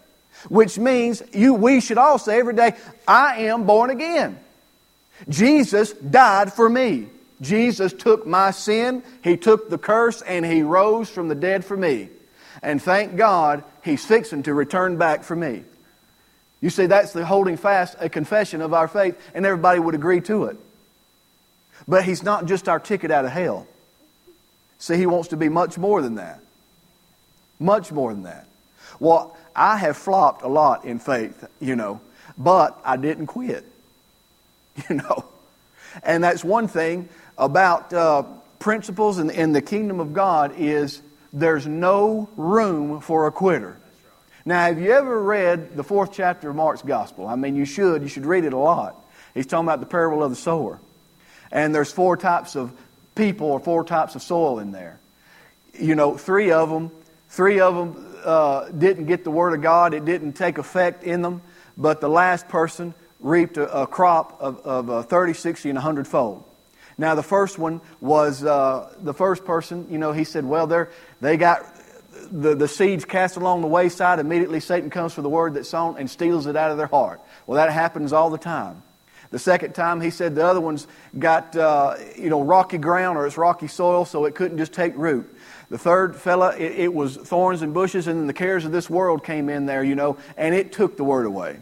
which 0.48 0.78
means 0.78 1.22
you, 1.32 1.54
we 1.54 1.80
should 1.80 1.98
all 1.98 2.18
say 2.18 2.38
every 2.38 2.54
day, 2.54 2.74
I 3.06 3.42
am 3.42 3.66
born 3.66 3.90
again. 3.90 4.38
Jesus 5.28 5.92
died 5.92 6.52
for 6.52 6.68
me. 6.68 7.08
Jesus 7.40 7.92
took 7.92 8.24
my 8.24 8.52
sin, 8.52 9.02
He 9.22 9.36
took 9.36 9.68
the 9.68 9.78
curse, 9.78 10.22
and 10.22 10.46
He 10.46 10.62
rose 10.62 11.10
from 11.10 11.26
the 11.28 11.34
dead 11.34 11.64
for 11.64 11.76
me. 11.76 12.08
And 12.62 12.80
thank 12.80 13.16
God, 13.16 13.64
He's 13.84 14.04
fixing 14.04 14.44
to 14.44 14.54
return 14.54 14.96
back 14.96 15.24
for 15.24 15.34
me. 15.34 15.64
You 16.60 16.70
see, 16.70 16.86
that's 16.86 17.12
the 17.12 17.26
holding 17.26 17.56
fast 17.56 17.96
a 17.98 18.08
confession 18.08 18.62
of 18.62 18.72
our 18.72 18.86
faith, 18.86 19.20
and 19.34 19.44
everybody 19.44 19.80
would 19.80 19.96
agree 19.96 20.20
to 20.22 20.44
it. 20.44 20.56
But 21.86 22.04
He's 22.04 22.22
not 22.22 22.46
just 22.46 22.68
our 22.68 22.78
ticket 22.78 23.10
out 23.10 23.24
of 23.24 23.32
hell. 23.32 23.66
See, 24.78 24.96
He 24.96 25.06
wants 25.06 25.28
to 25.28 25.36
be 25.36 25.48
much 25.48 25.78
more 25.78 26.02
than 26.02 26.16
that. 26.16 26.40
Much 27.58 27.92
more 27.92 28.12
than 28.12 28.24
that. 28.24 28.46
Well, 28.98 29.36
I 29.54 29.76
have 29.76 29.96
flopped 29.96 30.42
a 30.42 30.48
lot 30.48 30.84
in 30.84 30.98
faith, 30.98 31.44
you 31.60 31.76
know, 31.76 32.00
but 32.38 32.78
I 32.84 32.96
didn't 32.96 33.26
quit. 33.26 33.64
You 34.88 34.96
know. 34.96 35.26
And 36.02 36.24
that's 36.24 36.42
one 36.42 36.66
thing 36.66 37.10
about 37.36 37.92
uh, 37.92 38.22
principles 38.58 39.18
in, 39.18 39.28
in 39.28 39.52
the 39.52 39.60
kingdom 39.60 40.00
of 40.00 40.14
God 40.14 40.54
is 40.56 41.02
there's 41.32 41.66
no 41.66 42.28
room 42.36 43.00
for 43.00 43.26
a 43.26 43.32
quitter. 43.32 43.76
Now, 44.44 44.66
have 44.66 44.80
you 44.80 44.92
ever 44.92 45.22
read 45.22 45.76
the 45.76 45.84
fourth 45.84 46.12
chapter 46.12 46.50
of 46.50 46.56
Mark's 46.56 46.82
Gospel? 46.82 47.26
I 47.26 47.36
mean, 47.36 47.54
you 47.54 47.64
should. 47.64 48.02
You 48.02 48.08
should 48.08 48.26
read 48.26 48.44
it 48.44 48.52
a 48.52 48.58
lot. 48.58 48.96
He's 49.34 49.46
talking 49.46 49.66
about 49.66 49.80
the 49.80 49.86
parable 49.86 50.22
of 50.22 50.30
the 50.30 50.36
sower. 50.36 50.80
And 51.52 51.74
there's 51.74 51.92
four 51.92 52.16
types 52.16 52.56
of 52.56 52.72
people 53.14 53.46
or 53.46 53.60
four 53.60 53.84
types 53.84 54.14
of 54.16 54.22
soil 54.22 54.58
in 54.58 54.72
there. 54.72 54.98
You 55.78 55.94
know, 55.94 56.16
three 56.16 56.50
of 56.50 56.70
them, 56.70 56.90
three 57.28 57.60
of 57.60 57.74
them 57.74 58.16
uh, 58.24 58.70
didn't 58.70 59.06
get 59.06 59.22
the 59.22 59.30
word 59.30 59.54
of 59.54 59.62
God. 59.62 59.94
It 59.94 60.04
didn't 60.04 60.32
take 60.32 60.58
effect 60.58 61.04
in 61.04 61.22
them. 61.22 61.42
But 61.76 62.00
the 62.00 62.08
last 62.08 62.48
person 62.48 62.94
reaped 63.20 63.56
a, 63.56 63.82
a 63.82 63.86
crop 63.86 64.40
of, 64.40 64.60
of 64.66 64.90
uh, 64.90 65.02
30, 65.02 65.34
60, 65.34 65.70
and 65.70 65.76
100 65.76 66.08
fold. 66.08 66.44
Now, 66.98 67.14
the 67.14 67.22
first 67.22 67.58
one 67.58 67.80
was 68.00 68.44
uh, 68.44 68.94
the 69.00 69.14
first 69.14 69.44
person, 69.44 69.86
you 69.90 69.98
know, 69.98 70.12
he 70.12 70.24
said, 70.24 70.44
well, 70.44 70.66
they're, 70.66 70.90
they 71.20 71.36
got 71.36 71.64
the, 72.30 72.54
the 72.54 72.68
seeds 72.68 73.04
cast 73.04 73.36
along 73.36 73.62
the 73.62 73.66
wayside. 73.66 74.18
Immediately, 74.18 74.60
Satan 74.60 74.90
comes 74.90 75.12
for 75.12 75.22
the 75.22 75.28
word 75.28 75.54
that's 75.54 75.70
sown 75.70 75.96
and 75.98 76.10
steals 76.10 76.46
it 76.46 76.56
out 76.56 76.70
of 76.70 76.76
their 76.76 76.86
heart. 76.86 77.20
Well, 77.46 77.56
that 77.56 77.72
happens 77.72 78.12
all 78.12 78.30
the 78.30 78.38
time. 78.38 78.82
The 79.32 79.38
second 79.38 79.72
time, 79.72 80.02
he 80.02 80.10
said 80.10 80.34
the 80.34 80.46
other 80.46 80.60
ones 80.60 80.86
got, 81.18 81.56
uh, 81.56 81.96
you 82.16 82.28
know, 82.28 82.42
rocky 82.42 82.76
ground 82.76 83.16
or 83.16 83.26
it's 83.26 83.38
rocky 83.38 83.66
soil, 83.66 84.04
so 84.04 84.26
it 84.26 84.34
couldn't 84.34 84.58
just 84.58 84.74
take 84.74 84.94
root. 84.94 85.26
The 85.70 85.78
third 85.78 86.14
fella, 86.14 86.54
it, 86.54 86.72
it 86.72 86.94
was 86.94 87.16
thorns 87.16 87.62
and 87.62 87.72
bushes, 87.72 88.06
and 88.06 88.28
the 88.28 88.34
cares 88.34 88.66
of 88.66 88.72
this 88.72 88.90
world 88.90 89.24
came 89.24 89.48
in 89.48 89.64
there, 89.64 89.82
you 89.82 89.94
know, 89.94 90.18
and 90.36 90.54
it 90.54 90.70
took 90.70 90.98
the 90.98 91.04
word 91.04 91.24
away. 91.24 91.60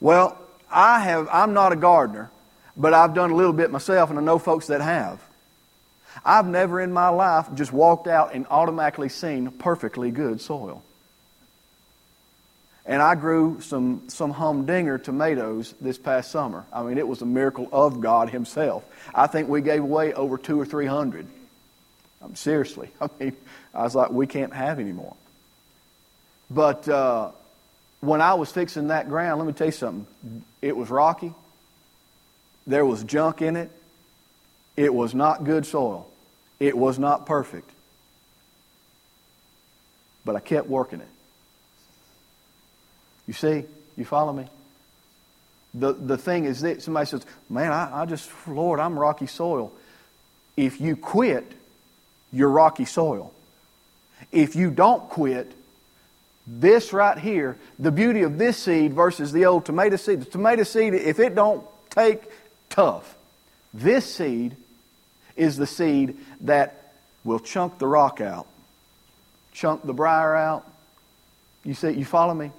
Well, 0.00 0.40
I 0.70 1.00
have, 1.00 1.28
I'm 1.30 1.52
not 1.52 1.72
a 1.72 1.76
gardener, 1.76 2.30
but 2.78 2.94
I've 2.94 3.12
done 3.12 3.30
a 3.30 3.36
little 3.36 3.52
bit 3.52 3.70
myself, 3.70 4.08
and 4.08 4.18
I 4.18 4.22
know 4.22 4.38
folks 4.38 4.68
that 4.68 4.80
have. 4.80 5.20
I've 6.24 6.46
never 6.46 6.80
in 6.80 6.94
my 6.94 7.10
life 7.10 7.46
just 7.54 7.74
walked 7.74 8.08
out 8.08 8.34
and 8.34 8.46
automatically 8.48 9.10
seen 9.10 9.50
perfectly 9.50 10.10
good 10.10 10.40
soil. 10.40 10.82
And 12.86 13.02
I 13.02 13.16
grew 13.16 13.60
some, 13.60 14.08
some 14.08 14.30
humdinger 14.30 14.96
tomatoes 14.98 15.74
this 15.80 15.98
past 15.98 16.30
summer. 16.30 16.64
I 16.72 16.84
mean, 16.84 16.98
it 16.98 17.08
was 17.08 17.20
a 17.20 17.26
miracle 17.26 17.68
of 17.72 18.00
God 18.00 18.30
Himself. 18.30 18.84
I 19.12 19.26
think 19.26 19.48
we 19.48 19.60
gave 19.60 19.82
away 19.82 20.14
over 20.14 20.38
two 20.38 20.60
or 20.60 20.64
three 20.64 20.86
hundred. 20.86 21.26
I'm 22.22 22.36
seriously. 22.36 22.90
I 23.00 23.08
mean, 23.18 23.36
I 23.74 23.82
was 23.82 23.94
like, 23.94 24.10
we 24.10 24.26
can't 24.28 24.54
have 24.54 24.78
any 24.78 24.92
more. 24.92 25.16
But 26.48 26.88
uh, 26.88 27.32
when 28.00 28.20
I 28.20 28.34
was 28.34 28.52
fixing 28.52 28.88
that 28.88 29.08
ground, 29.08 29.40
let 29.40 29.48
me 29.48 29.52
tell 29.52 29.66
you 29.66 29.72
something. 29.72 30.06
It 30.62 30.76
was 30.76 30.88
rocky. 30.88 31.34
There 32.68 32.84
was 32.84 33.02
junk 33.02 33.42
in 33.42 33.56
it. 33.56 33.70
It 34.76 34.94
was 34.94 35.12
not 35.12 35.42
good 35.42 35.66
soil. 35.66 36.08
It 36.60 36.76
was 36.76 36.98
not 37.00 37.26
perfect. 37.26 37.68
But 40.24 40.36
I 40.36 40.40
kept 40.40 40.68
working 40.68 41.00
it. 41.00 41.08
You 43.26 43.34
see? 43.34 43.64
You 43.96 44.04
follow 44.04 44.32
me? 44.32 44.46
The, 45.74 45.92
the 45.92 46.16
thing 46.16 46.44
is 46.44 46.60
that 46.62 46.82
somebody 46.82 47.06
says, 47.06 47.24
Man, 47.50 47.72
I, 47.72 48.02
I 48.02 48.06
just, 48.06 48.30
Lord, 48.46 48.80
I'm 48.80 48.98
rocky 48.98 49.26
soil. 49.26 49.72
If 50.56 50.80
you 50.80 50.96
quit, 50.96 51.50
you're 52.32 52.50
rocky 52.50 52.84
soil. 52.86 53.32
If 54.32 54.56
you 54.56 54.70
don't 54.70 55.08
quit, 55.08 55.52
this 56.46 56.92
right 56.92 57.18
here, 57.18 57.58
the 57.78 57.90
beauty 57.90 58.22
of 58.22 58.38
this 58.38 58.56
seed 58.56 58.94
versus 58.94 59.32
the 59.32 59.46
old 59.46 59.66
tomato 59.66 59.96
seed. 59.96 60.20
The 60.20 60.26
tomato 60.26 60.62
seed, 60.62 60.94
if 60.94 61.18
it 61.18 61.34
don't 61.34 61.66
take 61.90 62.22
tough, 62.70 63.16
this 63.74 64.14
seed 64.14 64.56
is 65.34 65.56
the 65.56 65.66
seed 65.66 66.16
that 66.42 66.92
will 67.24 67.40
chunk 67.40 67.78
the 67.78 67.86
rock 67.86 68.20
out, 68.20 68.46
chunk 69.52 69.84
the 69.84 69.92
briar 69.92 70.36
out. 70.36 70.64
You 71.64 71.74
see, 71.74 71.90
you 71.90 72.04
follow 72.04 72.32
me? 72.32 72.52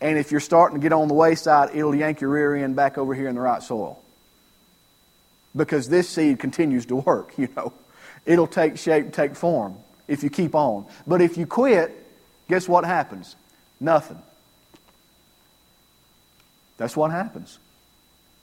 And 0.00 0.18
if 0.18 0.30
you're 0.30 0.40
starting 0.40 0.78
to 0.78 0.82
get 0.82 0.92
on 0.92 1.08
the 1.08 1.14
wayside, 1.14 1.74
it'll 1.74 1.94
yank 1.94 2.20
your 2.20 2.30
rear 2.30 2.56
end 2.56 2.76
back 2.76 2.98
over 2.98 3.14
here 3.14 3.28
in 3.28 3.34
the 3.34 3.40
right 3.40 3.62
soil. 3.62 4.00
Because 5.56 5.88
this 5.88 6.08
seed 6.08 6.38
continues 6.38 6.86
to 6.86 6.96
work, 6.96 7.32
you 7.38 7.48
know. 7.56 7.72
It'll 8.26 8.46
take 8.46 8.78
shape, 8.78 9.12
take 9.12 9.36
form 9.36 9.76
if 10.08 10.22
you 10.22 10.30
keep 10.30 10.54
on. 10.54 10.86
But 11.06 11.20
if 11.20 11.36
you 11.36 11.46
quit, 11.46 11.92
guess 12.48 12.68
what 12.68 12.84
happens? 12.84 13.36
Nothing. 13.80 14.20
That's 16.76 16.96
what 16.96 17.10
happens. 17.10 17.58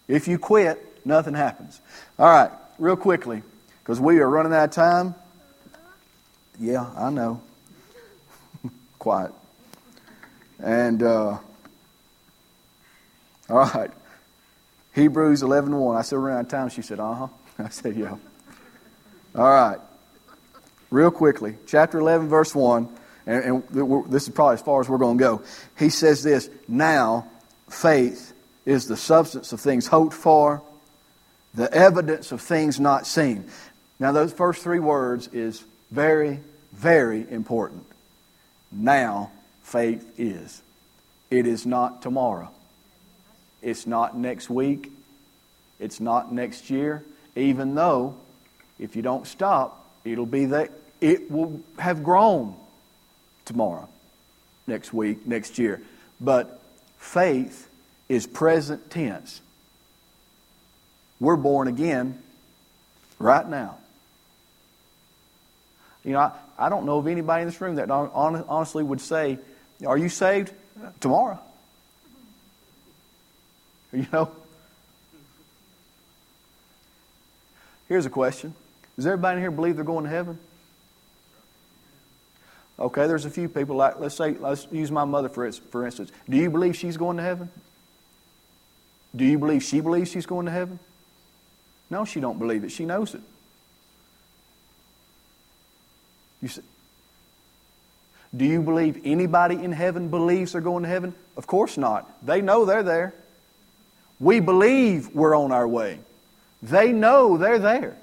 If 0.07 0.27
you 0.27 0.37
quit, 0.37 1.05
nothing 1.05 1.33
happens. 1.33 1.79
All 2.17 2.29
right, 2.29 2.51
real 2.79 2.95
quickly, 2.95 3.43
because 3.83 3.99
we 3.99 4.19
are 4.19 4.29
running 4.29 4.53
out 4.53 4.65
of 4.65 4.71
time. 4.71 5.15
Yeah, 6.59 6.89
I 6.95 7.09
know. 7.09 7.41
Quiet. 8.99 9.31
And, 10.59 11.01
uh, 11.01 11.37
all 13.51 13.69
right. 13.73 13.91
Hebrews 14.93 15.41
11.1. 15.41 15.69
1. 15.69 15.97
I 15.97 16.01
said, 16.01 16.19
we're 16.19 16.31
out 16.31 16.41
of 16.41 16.49
time. 16.49 16.69
She 16.69 16.81
said, 16.81 16.99
uh-huh. 16.99 17.27
I 17.59 17.69
said, 17.69 17.95
yeah. 17.95 18.15
All 19.35 19.43
right. 19.43 19.77
Real 20.89 21.11
quickly. 21.11 21.55
Chapter 21.67 21.99
11, 21.99 22.27
verse 22.27 22.53
1. 22.55 22.87
And, 23.25 23.43
and 23.43 24.11
this 24.11 24.27
is 24.27 24.33
probably 24.33 24.55
as 24.55 24.61
far 24.61 24.81
as 24.81 24.89
we're 24.89 24.97
going 24.97 25.17
to 25.17 25.23
go. 25.23 25.41
He 25.77 25.89
says 25.89 26.23
this, 26.23 26.49
Now 26.67 27.27
faith 27.69 28.33
is 28.65 28.87
the 28.87 28.97
substance 28.97 29.53
of 29.53 29.61
things 29.61 29.87
hoped 29.87 30.13
for, 30.13 30.61
the 31.53 31.71
evidence 31.73 32.31
of 32.31 32.41
things 32.41 32.79
not 32.79 33.05
seen. 33.05 33.45
Now, 33.99 34.11
those 34.11 34.33
first 34.33 34.63
three 34.63 34.79
words 34.79 35.27
is 35.27 35.63
very, 35.91 36.39
very 36.73 37.29
important. 37.29 37.85
Now 38.71 39.31
faith 39.63 40.05
is. 40.17 40.61
It 41.29 41.45
is 41.45 41.65
not 41.65 42.01
tomorrow. 42.01 42.49
It's 43.61 43.85
not 43.85 44.17
next 44.17 44.49
week. 44.49 44.91
It's 45.79 45.99
not 45.99 46.31
next 46.31 46.69
year. 46.69 47.03
Even 47.35 47.75
though, 47.75 48.15
if 48.79 48.95
you 48.95 49.01
don't 49.01 49.25
stop, 49.27 49.85
it'll 50.03 50.25
be 50.25 50.45
that 50.45 50.71
it 50.99 51.31
will 51.31 51.61
have 51.77 52.03
grown 52.03 52.55
tomorrow, 53.45 53.87
next 54.67 54.93
week, 54.93 55.25
next 55.25 55.57
year. 55.57 55.81
But 56.19 56.61
faith 56.97 57.67
is 58.09 58.27
present 58.27 58.89
tense. 58.89 59.41
We're 61.19 61.35
born 61.35 61.67
again 61.67 62.21
right 63.19 63.47
now. 63.47 63.77
You 66.03 66.13
know, 66.13 66.19
I, 66.19 66.31
I 66.57 66.69
don't 66.69 66.85
know 66.85 66.97
of 66.97 67.07
anybody 67.07 67.43
in 67.43 67.47
this 67.47 67.61
room 67.61 67.75
that 67.75 67.89
honestly 67.91 68.83
would 68.83 69.01
say, 69.01 69.37
Are 69.85 69.97
you 69.97 70.09
saved? 70.09 70.51
Tomorrow. 70.99 71.39
You 73.93 74.07
know? 74.13 74.31
Here's 77.89 78.05
a 78.05 78.09
question 78.09 78.55
Does 78.95 79.05
everybody 79.05 79.35
in 79.35 79.41
here 79.41 79.51
believe 79.51 79.75
they're 79.75 79.83
going 79.83 80.05
to 80.05 80.09
heaven? 80.09 80.39
Okay, 82.79 83.05
there's 83.05 83.25
a 83.25 83.29
few 83.29 83.49
people 83.49 83.75
like 83.75 83.99
let's 83.99 84.15
say 84.15 84.31
let's 84.31 84.65
use 84.71 84.89
my 84.89 85.03
mother 85.03 85.27
for 85.29 85.51
for 85.51 85.85
instance. 85.85 86.11
Do 86.29 86.37
you 86.37 86.49
believe 86.49 86.75
she's 86.75 86.95
going 86.95 87.17
to 87.17 87.23
heaven? 87.23 87.49
Do 89.13 89.25
you 89.25 89.37
believe 89.37 89.61
she 89.61 89.81
believes 89.81 90.09
she's 90.09 90.25
going 90.25 90.45
to 90.45 90.51
heaven? 90.51 90.79
No, 91.89 92.05
she 92.05 92.21
don't 92.21 92.39
believe 92.39 92.63
it. 92.63 92.71
She 92.71 92.85
knows 92.85 93.13
it. 93.13 93.21
You 96.41 96.47
see, 96.47 96.61
do 98.35 98.45
you 98.45 98.61
believe 98.61 99.01
anybody 99.03 99.55
in 99.55 99.73
heaven 99.73 100.07
believes 100.07 100.53
they're 100.53 100.61
going 100.61 100.83
to 100.83 100.89
heaven? 100.89 101.13
Of 101.35 101.45
course 101.45 101.77
not. 101.77 102.25
They 102.25 102.41
know 102.41 102.63
they're 102.63 102.83
there. 102.83 103.13
We 104.21 104.39
believe 104.39 105.09
we're 105.15 105.35
on 105.35 105.51
our 105.51 105.67
way. 105.67 105.99
They 106.61 106.93
know 106.93 107.37
they're 107.37 107.59
there. 107.59 107.97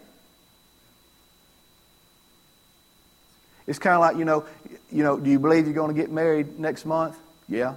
It's 3.69 3.79
kind 3.79 3.95
of 3.95 4.01
like, 4.01 4.17
you 4.17 4.25
know, 4.25 4.45
you 4.91 5.05
know, 5.05 5.17
do 5.17 5.31
you 5.31 5.39
believe 5.39 5.67
you're 5.67 5.75
going 5.75 5.95
to 5.95 6.01
get 6.01 6.11
married 6.11 6.59
next 6.59 6.85
month? 6.85 7.17
Yeah. 7.49 7.75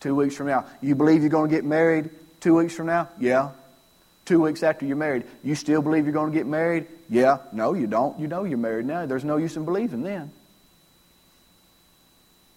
Two 0.00 0.14
weeks 0.14 0.36
from 0.36 0.48
now. 0.48 0.66
You 0.82 0.94
believe 0.94 1.22
you're 1.22 1.30
going 1.30 1.48
to 1.48 1.56
get 1.56 1.64
married 1.64 2.10
two 2.40 2.56
weeks 2.56 2.74
from 2.74 2.86
now? 2.86 3.08
Yeah. 3.18 3.50
Two 4.26 4.42
weeks 4.42 4.62
after 4.62 4.84
you're 4.84 4.96
married. 4.96 5.24
You 5.42 5.54
still 5.54 5.80
believe 5.80 6.04
you're 6.04 6.12
going 6.12 6.30
to 6.30 6.36
get 6.36 6.46
married? 6.46 6.86
Yeah. 7.08 7.38
No, 7.50 7.72
you 7.72 7.86
don't. 7.86 8.18
You 8.20 8.28
know 8.28 8.44
you're 8.44 8.58
married 8.58 8.84
now. 8.84 9.06
There's 9.06 9.24
no 9.24 9.38
use 9.38 9.56
in 9.56 9.64
believing 9.64 10.02
then. 10.02 10.32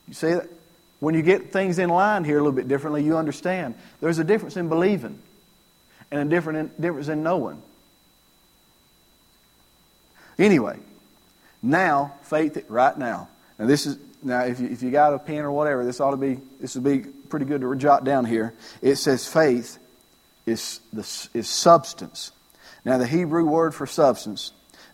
You 0.10 0.14
see 0.16 0.34
that? 0.34 0.50
When 1.02 1.16
you 1.16 1.24
get 1.24 1.52
things 1.52 1.80
in 1.80 1.90
line 1.90 2.24
here 2.24 2.38
a 2.38 2.42
little 2.42 2.52
bit 2.52 2.68
differently, 2.68 3.04
you 3.04 3.18
understand. 3.18 3.74
There's 4.02 4.20
a 4.20 4.24
difference 4.24 4.56
in 4.56 4.70
believing 4.70 5.20
and 6.12 6.22
a 6.22 6.26
different 6.26 6.80
difference 6.80 7.08
in 7.08 7.24
knowing. 7.24 7.60
Anyway, 10.38 10.78
now, 11.64 12.14
faith 12.22 12.64
right 12.70 12.96
now. 12.96 13.30
Now 13.58 13.66
this 13.66 13.88
is 13.88 13.98
now 14.22 14.42
if 14.44 14.60
you, 14.60 14.68
if 14.68 14.84
you 14.84 14.92
got 14.92 15.16
a 15.16 15.20
pen 15.20 15.40
or 15.40 15.52
whatever, 15.52 15.84
this 15.84 16.00
ought 16.00 16.12
to 16.12 16.18
be 16.18 16.40
this 16.60 16.76
would 16.76 16.84
be 16.84 17.00
pretty 17.30 17.46
good 17.46 17.62
to 17.62 17.76
jot 17.76 18.04
down 18.04 18.26
here. 18.26 18.54
It 18.84 18.98
says 18.98 19.28
faith 19.28 19.80
is 20.46 20.82
the, 20.94 21.02
is 21.34 21.50
substance. 21.50 22.32
Now 22.86 23.00
the 23.00 23.08
Hebrew 23.08 23.46
word 23.46 23.74
for 23.74 23.88
substance, 23.88 24.52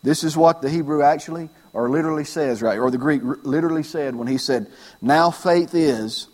this 0.08 0.24
is 0.24 0.38
what 0.38 0.62
the 0.62 0.70
Hebrew 0.70 1.02
actually 1.04 1.50
or 1.74 1.90
literally 1.90 2.24
says 2.24 2.62
right, 2.62 2.80
or 2.80 2.90
the 2.90 2.98
Greek 2.98 3.22
literally 3.24 3.84
said 3.84 4.16
when 4.16 4.28
he 4.28 4.38
said, 4.38 4.68
"Now 5.02 5.32
faith 5.32 5.76
is 5.76 6.28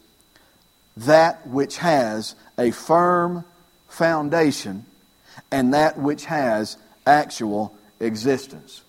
that 0.97 1.47
which 1.47 1.77
has 1.77 2.35
a 2.57 2.71
firm 2.71 3.45
foundation 3.87 4.85
and 5.51 5.73
that 5.73 5.97
which 5.97 6.25
has 6.25 6.77
actual 7.05 7.75
existence. 7.99 8.81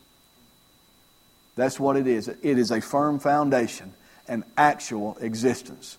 That's 1.56 1.78
what 1.78 1.96
it 1.96 2.06
is. 2.06 2.28
It 2.28 2.38
is 2.42 2.70
a 2.70 2.80
firm 2.80 3.20
foundation, 3.20 3.92
an 4.28 4.44
actual 4.56 5.16
existence. 5.20 5.98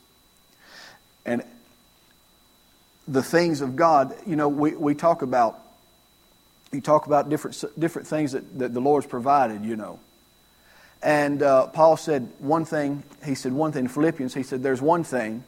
And 1.25 1.43
the 3.07 3.23
things 3.23 3.61
of 3.61 3.75
God, 3.75 4.15
you 4.25 4.35
know, 4.35 4.49
we, 4.49 4.75
we 4.75 4.95
talk 4.95 5.21
about 5.21 5.59
you 6.75 6.81
talk 6.81 7.07
about 7.07 7.29
different 7.29 7.63
different 7.79 8.07
things 8.07 8.33
that, 8.33 8.59
that 8.59 8.73
the 8.73 8.81
Lord's 8.81 9.07
provided, 9.07 9.63
you 9.63 9.75
know. 9.75 9.99
And 11.01 11.43
uh, 11.43 11.67
Paul 11.67 11.97
said 11.97 12.29
one 12.39 12.65
thing, 12.65 13.03
he 13.23 13.35
said 13.35 13.53
one 13.53 13.71
thing 13.71 13.85
in 13.85 13.89
Philippians, 13.89 14.33
he 14.33 14.43
said, 14.43 14.63
There's 14.63 14.81
one 14.81 15.03
thing, 15.03 15.43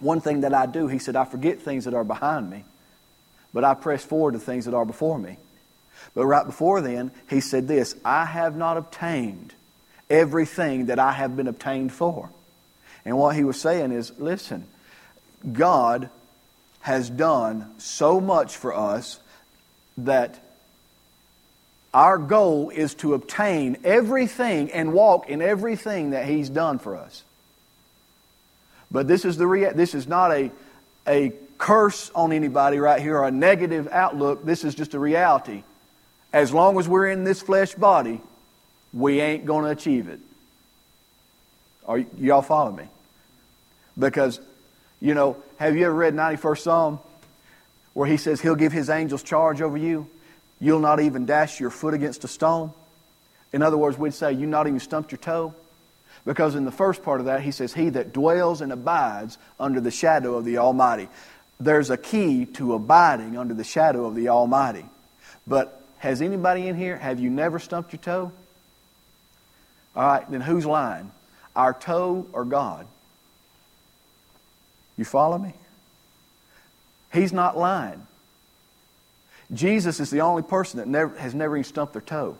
one 0.00 0.20
thing 0.20 0.42
that 0.42 0.54
I 0.54 0.66
do. 0.66 0.86
He 0.86 0.98
said, 0.98 1.16
I 1.16 1.24
forget 1.24 1.60
things 1.60 1.84
that 1.84 1.94
are 1.94 2.04
behind 2.04 2.50
me, 2.50 2.64
but 3.52 3.64
I 3.64 3.74
press 3.74 4.04
forward 4.04 4.32
to 4.32 4.38
things 4.38 4.66
that 4.66 4.74
are 4.74 4.84
before 4.84 5.18
me. 5.18 5.38
But 6.14 6.26
right 6.26 6.44
before 6.44 6.80
then, 6.80 7.10
he 7.28 7.40
said 7.40 7.68
this 7.68 7.94
I 8.04 8.24
have 8.24 8.56
not 8.56 8.76
obtained 8.76 9.54
everything 10.10 10.86
that 10.86 10.98
I 10.98 11.12
have 11.12 11.36
been 11.36 11.48
obtained 11.48 11.92
for. 11.92 12.30
And 13.04 13.16
what 13.16 13.36
he 13.36 13.44
was 13.44 13.60
saying 13.60 13.92
is 13.92 14.12
listen, 14.18 14.66
God 15.50 16.10
has 16.80 17.08
done 17.08 17.72
so 17.78 18.20
much 18.20 18.56
for 18.56 18.74
us 18.74 19.20
that 19.98 20.38
our 21.92 22.18
goal 22.18 22.70
is 22.70 22.94
to 22.96 23.14
obtain 23.14 23.78
everything 23.84 24.70
and 24.72 24.92
walk 24.92 25.28
in 25.28 25.42
everything 25.42 26.10
that 26.10 26.26
He's 26.26 26.50
done 26.50 26.78
for 26.78 26.96
us. 26.96 27.24
But 28.90 29.08
this 29.08 29.24
is, 29.24 29.36
the 29.36 29.46
rea- 29.46 29.72
this 29.72 29.94
is 29.94 30.06
not 30.06 30.32
a, 30.32 30.50
a 31.06 31.32
curse 31.58 32.10
on 32.14 32.32
anybody 32.32 32.78
right 32.78 33.00
here 33.00 33.18
or 33.18 33.26
a 33.26 33.30
negative 33.30 33.88
outlook. 33.90 34.44
This 34.44 34.64
is 34.64 34.74
just 34.74 34.94
a 34.94 34.98
reality. 34.98 35.64
As 36.32 36.52
long 36.52 36.78
as 36.78 36.88
we're 36.88 37.08
in 37.08 37.24
this 37.24 37.42
flesh 37.42 37.74
body, 37.74 38.20
we 38.92 39.20
ain't 39.20 39.44
going 39.44 39.64
to 39.64 39.70
achieve 39.70 40.08
it. 40.08 40.20
Are 41.86 41.98
y'all 41.98 42.42
follow 42.42 42.72
me? 42.72 42.84
Because, 43.98 44.40
you 45.00 45.14
know, 45.14 45.36
have 45.58 45.74
you 45.76 45.86
ever 45.86 45.94
read 45.94 46.14
91st 46.14 46.58
Psalm 46.58 47.00
where 47.98 48.08
he 48.08 48.16
says 48.16 48.40
he'll 48.40 48.54
give 48.54 48.70
his 48.70 48.90
angels 48.90 49.24
charge 49.24 49.60
over 49.60 49.76
you? 49.76 50.08
You'll 50.60 50.78
not 50.78 51.00
even 51.00 51.26
dash 51.26 51.58
your 51.58 51.70
foot 51.70 51.94
against 51.94 52.22
a 52.22 52.28
stone. 52.28 52.70
In 53.52 53.60
other 53.60 53.76
words, 53.76 53.98
we'd 53.98 54.14
say 54.14 54.34
you 54.34 54.46
not 54.46 54.68
even 54.68 54.78
stumped 54.78 55.10
your 55.10 55.18
toe. 55.18 55.52
Because 56.24 56.54
in 56.54 56.64
the 56.64 56.70
first 56.70 57.02
part 57.02 57.18
of 57.18 57.26
that, 57.26 57.40
he 57.40 57.50
says, 57.50 57.74
He 57.74 57.88
that 57.88 58.12
dwells 58.12 58.60
and 58.60 58.70
abides 58.70 59.36
under 59.58 59.80
the 59.80 59.90
shadow 59.90 60.36
of 60.36 60.44
the 60.44 60.58
Almighty. 60.58 61.08
There's 61.58 61.90
a 61.90 61.96
key 61.96 62.46
to 62.46 62.74
abiding 62.74 63.36
under 63.36 63.52
the 63.52 63.64
shadow 63.64 64.06
of 64.06 64.14
the 64.14 64.28
Almighty. 64.28 64.86
But 65.44 65.82
has 65.98 66.22
anybody 66.22 66.68
in 66.68 66.76
here, 66.76 66.96
have 66.96 67.18
you 67.18 67.30
never 67.30 67.58
stumped 67.58 67.92
your 67.92 68.00
toe? 68.00 68.30
All 69.96 70.06
right, 70.06 70.30
then 70.30 70.40
who's 70.40 70.64
lying? 70.64 71.10
Our 71.56 71.74
toe 71.74 72.28
or 72.32 72.44
God? 72.44 72.86
You 74.96 75.04
follow 75.04 75.36
me? 75.36 75.52
He's 77.12 77.32
not 77.32 77.56
lying. 77.56 78.06
Jesus 79.52 80.00
is 80.00 80.10
the 80.10 80.20
only 80.20 80.42
person 80.42 80.78
that 80.78 80.88
never, 80.88 81.16
has 81.18 81.34
never 81.34 81.56
even 81.56 81.64
stumped 81.64 81.94
their 81.94 82.02
toe. 82.02 82.36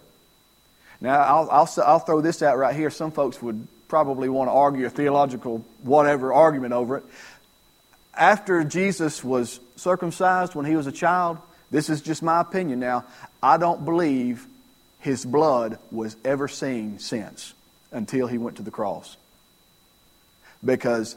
Now, 1.01 1.21
I'll, 1.21 1.51
I'll, 1.51 1.71
I'll 1.85 1.99
throw 2.01 2.21
this 2.21 2.43
out 2.43 2.59
right 2.59 2.75
here. 2.75 2.91
Some 2.91 3.13
folks 3.13 3.41
would 3.41 3.67
probably 3.89 4.29
want 4.29 4.49
to 4.49 4.53
argue 4.53 4.87
a 4.87 4.91
theological 4.91 5.65
whatever 5.83 6.33
argument 6.33 6.75
over 6.75 6.99
it. 6.99 7.05
After 8.15 8.65
Jesus 8.65 9.23
was 9.23 9.61
circumcised 9.77 10.55
when 10.55 10.67
he 10.67 10.77
was 10.77 10.87
a 10.87 10.93
child, 10.93 11.39
this 11.71 11.89
is 11.89 12.03
just 12.03 12.23
my 12.23 12.41
opinion 12.41 12.81
now, 12.81 13.05
I 13.43 13.57
don't 13.57 13.85
believe 13.85 14.47
his 15.01 15.25
blood 15.25 15.79
was 15.91 16.17
ever 16.25 16.49
seen 16.49 16.99
since 16.99 17.55
until 17.93 18.27
he 18.27 18.37
went 18.37 18.57
to 18.57 18.63
the 18.63 18.71
cross. 18.71 19.17
Because 20.65 21.17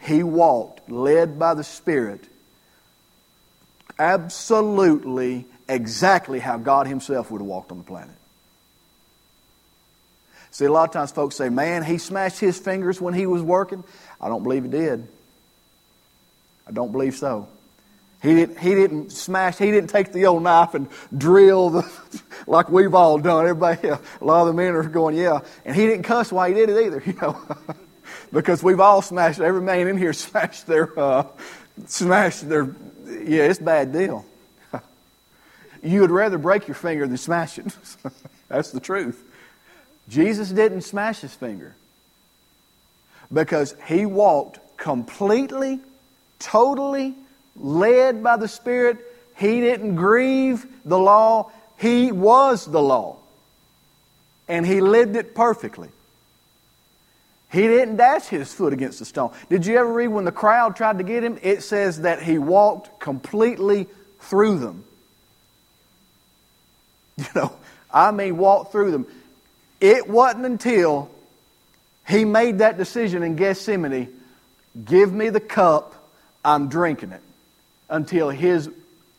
he 0.00 0.22
walked, 0.22 0.90
led 0.90 1.38
by 1.38 1.54
the 1.54 1.62
Spirit, 1.62 2.24
absolutely 4.00 5.44
exactly 5.68 6.40
how 6.40 6.56
God 6.56 6.88
Himself 6.88 7.30
would 7.30 7.40
have 7.40 7.46
walked 7.46 7.70
on 7.70 7.78
the 7.78 7.84
planet. 7.84 8.16
See, 10.50 10.64
a 10.64 10.72
lot 10.72 10.88
of 10.88 10.92
times 10.92 11.12
folks 11.12 11.36
say, 11.36 11.48
man, 11.48 11.84
he 11.84 11.98
smashed 11.98 12.40
his 12.40 12.58
fingers 12.58 13.00
when 13.00 13.14
he 13.14 13.26
was 13.26 13.40
working. 13.40 13.84
I 14.20 14.28
don't 14.28 14.42
believe 14.42 14.64
he 14.64 14.70
did. 14.70 15.06
I 16.66 16.72
don't 16.72 16.90
believe 16.90 17.14
so. 17.14 17.48
He 18.22 18.34
didn't, 18.34 18.58
he 18.58 18.74
didn't 18.74 19.12
smash, 19.12 19.56
he 19.56 19.70
didn't 19.70 19.88
take 19.90 20.12
the 20.12 20.26
old 20.26 20.42
knife 20.42 20.74
and 20.74 20.88
drill 21.16 21.70
the, 21.70 21.90
like 22.46 22.68
we've 22.68 22.94
all 22.94 23.18
done. 23.18 23.46
Everybody, 23.46 23.88
a 23.88 23.98
lot 24.20 24.42
of 24.42 24.48
the 24.48 24.52
men 24.52 24.74
are 24.74 24.82
going, 24.82 25.16
yeah. 25.16 25.40
And 25.64 25.74
he 25.76 25.86
didn't 25.86 26.02
cuss 26.02 26.32
while 26.32 26.48
he 26.48 26.54
did 26.54 26.68
it 26.68 26.84
either, 26.84 27.02
you 27.06 27.14
know. 27.14 27.40
because 28.32 28.62
we've 28.62 28.80
all 28.80 29.02
smashed, 29.02 29.40
every 29.40 29.62
man 29.62 29.88
in 29.88 29.96
here 29.96 30.12
smashed 30.12 30.66
their, 30.66 30.98
uh, 30.98 31.26
smashed 31.86 32.48
their 32.48 32.74
yeah, 33.24 33.44
it's 33.44 33.60
a 33.60 33.64
bad 33.64 33.92
deal. 33.92 34.24
you 35.82 36.00
would 36.00 36.10
rather 36.10 36.38
break 36.38 36.68
your 36.68 36.74
finger 36.74 37.06
than 37.06 37.16
smash 37.16 37.58
it. 37.58 37.66
That's 38.48 38.70
the 38.70 38.80
truth. 38.80 39.22
Jesus 40.08 40.50
didn't 40.50 40.82
smash 40.82 41.20
his 41.20 41.34
finger 41.34 41.74
because 43.32 43.74
he 43.86 44.06
walked 44.06 44.58
completely, 44.76 45.80
totally 46.38 47.14
led 47.56 48.22
by 48.22 48.36
the 48.36 48.48
Spirit. 48.48 48.98
He 49.36 49.60
didn't 49.60 49.94
grieve 49.94 50.66
the 50.84 50.98
law. 50.98 51.52
He 51.78 52.12
was 52.12 52.66
the 52.66 52.82
law. 52.82 53.16
And 54.48 54.66
he 54.66 54.80
lived 54.80 55.16
it 55.16 55.34
perfectly. 55.34 55.90
He 57.50 57.62
didn't 57.62 57.96
dash 57.96 58.26
his 58.26 58.52
foot 58.52 58.72
against 58.72 59.00
a 59.00 59.04
stone. 59.04 59.32
Did 59.48 59.66
you 59.66 59.76
ever 59.76 59.92
read 59.92 60.08
when 60.08 60.24
the 60.24 60.32
crowd 60.32 60.76
tried 60.76 60.98
to 60.98 61.04
get 61.04 61.24
him? 61.24 61.38
It 61.42 61.62
says 61.62 62.02
that 62.02 62.22
he 62.22 62.38
walked 62.38 63.00
completely 63.00 63.88
through 64.20 64.58
them. 64.58 64.84
You 67.18 67.26
know, 67.34 67.52
I 67.92 68.12
mean, 68.12 68.38
walked 68.38 68.72
through 68.72 68.92
them. 68.92 69.06
It 69.78 70.08
wasn't 70.08 70.46
until 70.46 71.10
he 72.08 72.24
made 72.24 72.60
that 72.60 72.78
decision 72.78 73.22
in 73.22 73.36
Gethsemane 73.36 74.08
give 74.84 75.12
me 75.12 75.28
the 75.28 75.40
cup, 75.40 75.94
I'm 76.42 76.68
drinking 76.68 77.12
it, 77.12 77.20
until 77.90 78.30
his, 78.30 78.70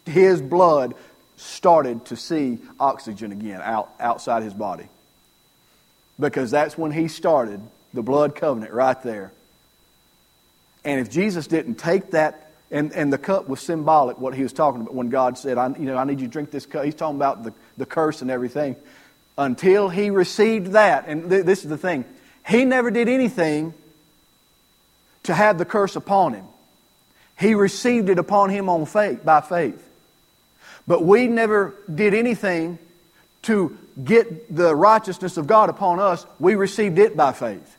his 0.05 0.41
blood 0.41 0.95
started 1.37 2.05
to 2.05 2.15
see 2.15 2.57
oxygen 2.79 3.31
again 3.31 3.61
out, 3.63 3.89
outside 3.99 4.41
his 4.41 4.53
body. 4.53 4.87
Because 6.19 6.49
that's 6.49 6.75
when 6.75 6.91
he 6.91 7.07
started 7.07 7.61
the 7.93 8.01
blood 8.01 8.35
covenant 8.35 8.73
right 8.73 9.01
there. 9.03 9.31
And 10.83 10.99
if 10.99 11.09
Jesus 11.09 11.47
didn't 11.47 11.75
take 11.75 12.11
that, 12.11 12.51
and, 12.71 12.93
and 12.93 13.11
the 13.11 13.17
cup 13.17 13.49
was 13.49 13.59
symbolic, 13.59 14.17
what 14.17 14.33
he 14.33 14.43
was 14.43 14.53
talking 14.53 14.81
about 14.81 14.95
when 14.95 15.09
God 15.09 15.37
said, 15.37 15.57
I, 15.57 15.67
you 15.69 15.85
know, 15.85 15.97
I 15.97 16.05
need 16.05 16.21
you 16.21 16.27
to 16.27 16.31
drink 16.31 16.51
this 16.51 16.65
cup. 16.65 16.85
He's 16.85 16.95
talking 16.95 17.17
about 17.17 17.43
the, 17.43 17.53
the 17.77 17.85
curse 17.85 18.21
and 18.21 18.31
everything. 18.31 18.75
Until 19.37 19.89
he 19.89 20.09
received 20.09 20.67
that, 20.71 21.05
and 21.07 21.29
th- 21.29 21.45
this 21.45 21.63
is 21.63 21.69
the 21.69 21.77
thing, 21.77 22.05
he 22.47 22.65
never 22.65 22.89
did 22.89 23.09
anything 23.09 23.73
to 25.23 25.33
have 25.33 25.57
the 25.57 25.65
curse 25.65 25.95
upon 25.95 26.33
him. 26.33 26.45
He 27.37 27.55
received 27.55 28.09
it 28.09 28.19
upon 28.19 28.49
him 28.49 28.69
on 28.69 28.85
faith, 28.85 29.23
by 29.23 29.41
faith. 29.41 29.87
But 30.87 31.03
we 31.03 31.27
never 31.27 31.75
did 31.93 32.13
anything 32.13 32.79
to 33.43 33.77
get 34.03 34.55
the 34.55 34.75
righteousness 34.75 35.37
of 35.37 35.47
God 35.47 35.69
upon 35.69 35.99
us. 35.99 36.25
We 36.39 36.55
received 36.55 36.99
it 36.99 37.17
by 37.17 37.33
faith. 37.33 37.77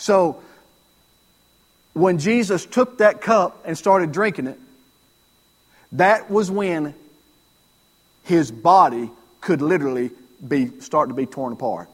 So, 0.00 0.42
when 1.92 2.18
Jesus 2.18 2.64
took 2.64 2.98
that 2.98 3.20
cup 3.20 3.64
and 3.66 3.76
started 3.76 4.12
drinking 4.12 4.46
it, 4.46 4.58
that 5.92 6.30
was 6.30 6.50
when 6.50 6.94
his 8.24 8.50
body 8.50 9.10
could 9.42 9.60
literally 9.60 10.10
be 10.46 10.80
start 10.80 11.10
to 11.10 11.14
be 11.14 11.26
torn 11.26 11.52
apart. 11.52 11.88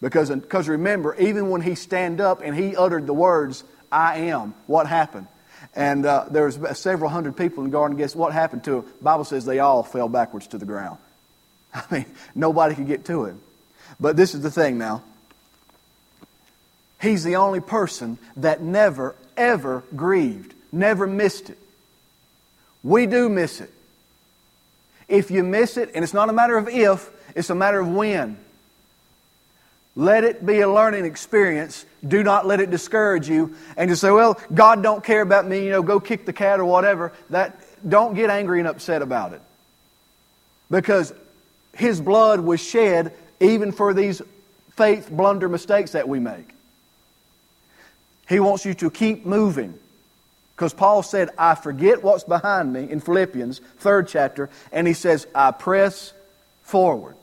Because, 0.00 0.30
because 0.30 0.66
remember, 0.66 1.14
even 1.16 1.50
when 1.50 1.60
he 1.60 1.74
stand 1.74 2.22
up 2.22 2.40
and 2.42 2.56
he 2.56 2.74
uttered 2.74 3.06
the 3.06 3.12
words, 3.12 3.64
I 3.92 4.16
am, 4.28 4.54
what 4.66 4.86
happened? 4.86 5.26
And 5.74 6.06
uh, 6.06 6.24
there 6.30 6.46
was 6.46 6.58
several 6.78 7.10
hundred 7.10 7.36
people 7.36 7.62
in 7.64 7.70
the 7.70 7.72
garden. 7.72 7.98
Guess 7.98 8.16
what 8.16 8.32
happened 8.32 8.64
to? 8.64 8.86
The 8.98 9.04
Bible 9.04 9.24
says 9.24 9.44
they 9.44 9.58
all 9.58 9.82
fell 9.82 10.08
backwards 10.08 10.46
to 10.48 10.58
the 10.58 10.64
ground. 10.64 10.98
I 11.74 11.84
mean, 11.90 12.06
nobody 12.34 12.74
could 12.74 12.86
get 12.86 13.04
to 13.06 13.26
him. 13.26 13.40
But 14.00 14.16
this 14.16 14.34
is 14.34 14.40
the 14.40 14.50
thing 14.50 14.78
now. 14.78 15.02
He's 17.00 17.24
the 17.24 17.36
only 17.36 17.60
person 17.60 18.18
that 18.36 18.62
never, 18.62 19.16
ever 19.36 19.82
grieved, 19.96 20.54
never 20.70 21.06
missed 21.06 21.50
it. 21.50 21.58
We 22.82 23.06
do 23.06 23.28
miss 23.28 23.60
it. 23.60 23.72
If 25.08 25.30
you 25.30 25.42
miss 25.42 25.76
it, 25.76 25.90
and 25.94 26.04
it's 26.04 26.14
not 26.14 26.28
a 26.28 26.32
matter 26.32 26.56
of 26.56 26.68
if, 26.68 27.10
it's 27.34 27.50
a 27.50 27.54
matter 27.54 27.80
of 27.80 27.88
when. 27.88 28.36
Let 29.96 30.24
it 30.24 30.44
be 30.46 30.60
a 30.60 30.70
learning 30.70 31.04
experience. 31.04 31.84
Do 32.06 32.22
not 32.22 32.46
let 32.46 32.60
it 32.60 32.70
discourage 32.70 33.28
you. 33.28 33.56
And 33.76 33.90
just 33.90 34.00
say, 34.00 34.10
well, 34.10 34.38
God 34.54 34.82
don't 34.82 35.02
care 35.02 35.20
about 35.20 35.46
me, 35.48 35.64
you 35.64 35.70
know, 35.70 35.82
go 35.82 36.00
kick 36.00 36.26
the 36.26 36.32
cat 36.32 36.60
or 36.60 36.64
whatever. 36.64 37.12
That, 37.30 37.60
don't 37.86 38.14
get 38.14 38.30
angry 38.30 38.60
and 38.60 38.68
upset 38.68 39.02
about 39.02 39.32
it. 39.32 39.42
Because 40.70 41.12
his 41.74 42.00
blood 42.00 42.40
was 42.40 42.60
shed 42.60 43.14
even 43.40 43.72
for 43.72 43.92
these 43.92 44.22
faith 44.76 45.10
blunder 45.10 45.48
mistakes 45.48 45.92
that 45.92 46.08
we 46.08 46.20
make. 46.20 46.50
He 48.30 48.38
wants 48.38 48.64
you 48.64 48.74
to 48.74 48.90
keep 48.90 49.26
moving. 49.26 49.74
Because 50.54 50.72
Paul 50.72 51.02
said, 51.02 51.30
I 51.36 51.56
forget 51.56 52.04
what's 52.04 52.22
behind 52.22 52.72
me 52.72 52.88
in 52.88 53.00
Philippians, 53.00 53.60
third 53.78 54.06
chapter, 54.06 54.48
and 54.70 54.86
he 54.86 54.92
says, 54.92 55.26
I 55.34 55.50
press 55.50 56.12
forward. 56.62 57.16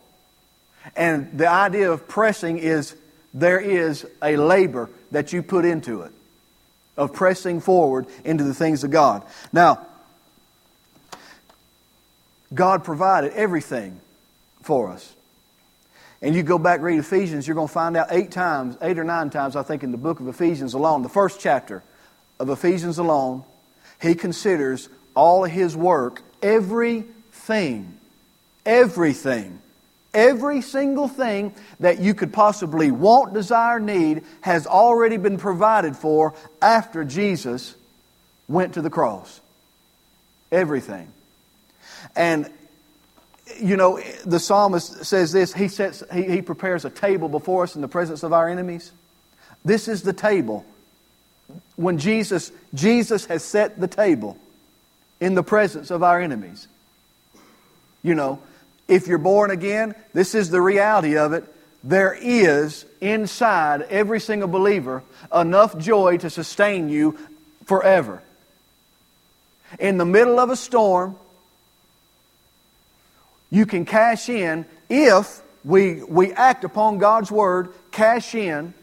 And 0.97 1.37
the 1.37 1.47
idea 1.47 1.91
of 1.91 2.09
pressing 2.09 2.57
is 2.57 2.93
there 3.33 3.59
is 3.59 4.05
a 4.21 4.35
labor 4.35 4.89
that 5.11 5.31
you 5.31 5.43
put 5.43 5.63
into 5.63 6.01
it, 6.01 6.11
of 6.97 7.13
pressing 7.13 7.61
forward 7.61 8.07
into 8.25 8.43
the 8.43 8.53
things 8.53 8.83
of 8.83 8.91
God. 8.91 9.23
Now, 9.53 9.87
God 12.53 12.83
provided 12.83 13.31
everything 13.31 14.01
for 14.61 14.89
us. 14.89 15.13
And 16.21 16.36
you 16.36 16.43
go 16.43 16.58
back 16.58 16.82
read 16.82 16.99
Ephesians, 16.99 17.47
you're 17.47 17.56
going 17.56 17.67
to 17.67 17.73
find 17.73 17.95
out 17.95 18.08
eight 18.10 18.32
times, 18.32 18.77
eight 18.82 18.97
or 18.97 19.03
nine 19.03 19.30
times, 19.30 19.56
I 19.56 19.63
think, 19.63 19.84
in 19.84 19.91
the 19.91 19.97
book 19.97 20.19
of 20.19 20.27
Ephesians 20.27 20.73
alone, 20.73 21.03
the 21.03 21.10
first 21.10 21.39
chapter 21.39 21.84
of 22.39 22.49
Ephesians 22.49 22.97
alone, 22.97 23.43
he 24.01 24.15
considers 24.15 24.89
all 25.15 25.45
of 25.45 25.51
his 25.51 25.75
work, 25.75 26.23
everything, 26.41 27.97
everything, 28.65 29.60
every 30.13 30.62
single 30.62 31.08
thing 31.08 31.53
that 31.80 31.99
you 31.99 32.13
could 32.15 32.34
possibly 32.34 32.89
want, 32.89 33.34
desire, 33.34 33.80
need 33.80 34.23
has 34.41 34.65
already 34.65 35.17
been 35.17 35.38
provided 35.38 35.95
for 35.95 36.34
after 36.62 37.03
Jesus 37.03 37.75
went 38.47 38.73
to 38.73 38.82
the 38.82 38.89
cross. 38.89 39.39
Everything. 40.51 41.12
And 42.15 42.49
you 43.60 43.77
know, 43.77 43.99
the 44.25 44.39
psalmist 44.39 45.05
says 45.05 45.31
this 45.31 45.53
he, 45.53 45.67
sets, 45.67 46.03
he, 46.13 46.23
he 46.23 46.41
prepares 46.41 46.86
a 46.86 46.89
table 46.89 47.29
before 47.29 47.63
us 47.63 47.75
in 47.75 47.81
the 47.81 47.88
presence 47.88 48.23
of 48.23 48.33
our 48.33 48.49
enemies. 48.49 48.91
This 49.63 49.88
is 49.88 50.03
the 50.03 50.13
table. 50.13 50.65
When 51.75 51.97
Jesus, 51.97 52.51
Jesus 52.73 53.25
has 53.25 53.43
set 53.43 53.79
the 53.79 53.88
table 53.88 54.38
in 55.19 55.36
the 55.36 55.43
presence 55.43 55.91
of 55.91 56.03
our 56.03 56.21
enemies. 56.21 56.67
You 58.03 58.15
know, 58.15 58.41
if 58.88 59.07
you're 59.07 59.17
born 59.17 59.51
again, 59.51 59.95
this 60.13 60.36
is 60.36 60.49
the 60.49 60.62
reality 60.62 61.17
of 61.17 61.33
it. 61.33 61.43
There 61.83 62.17
is 62.19 62.86
inside 63.01 63.83
every 63.83 64.19
single 64.19 64.47
believer 64.47 65.03
enough 65.33 65.77
joy 65.77 66.17
to 66.17 66.29
sustain 66.29 66.89
you 66.89 67.17
forever. 67.65 68.21
In 69.79 69.97
the 69.97 70.05
middle 70.05 70.39
of 70.39 70.49
a 70.49 70.55
storm, 70.55 71.17
you 73.49 73.65
can 73.65 73.86
cash 73.86 74.29
in 74.29 74.65
if 74.89 75.41
we, 75.63 76.03
we 76.03 76.33
act 76.33 76.63
upon 76.63 76.97
God's 76.97 77.31
word, 77.31 77.73
cash 77.91 78.36
in 78.36 78.73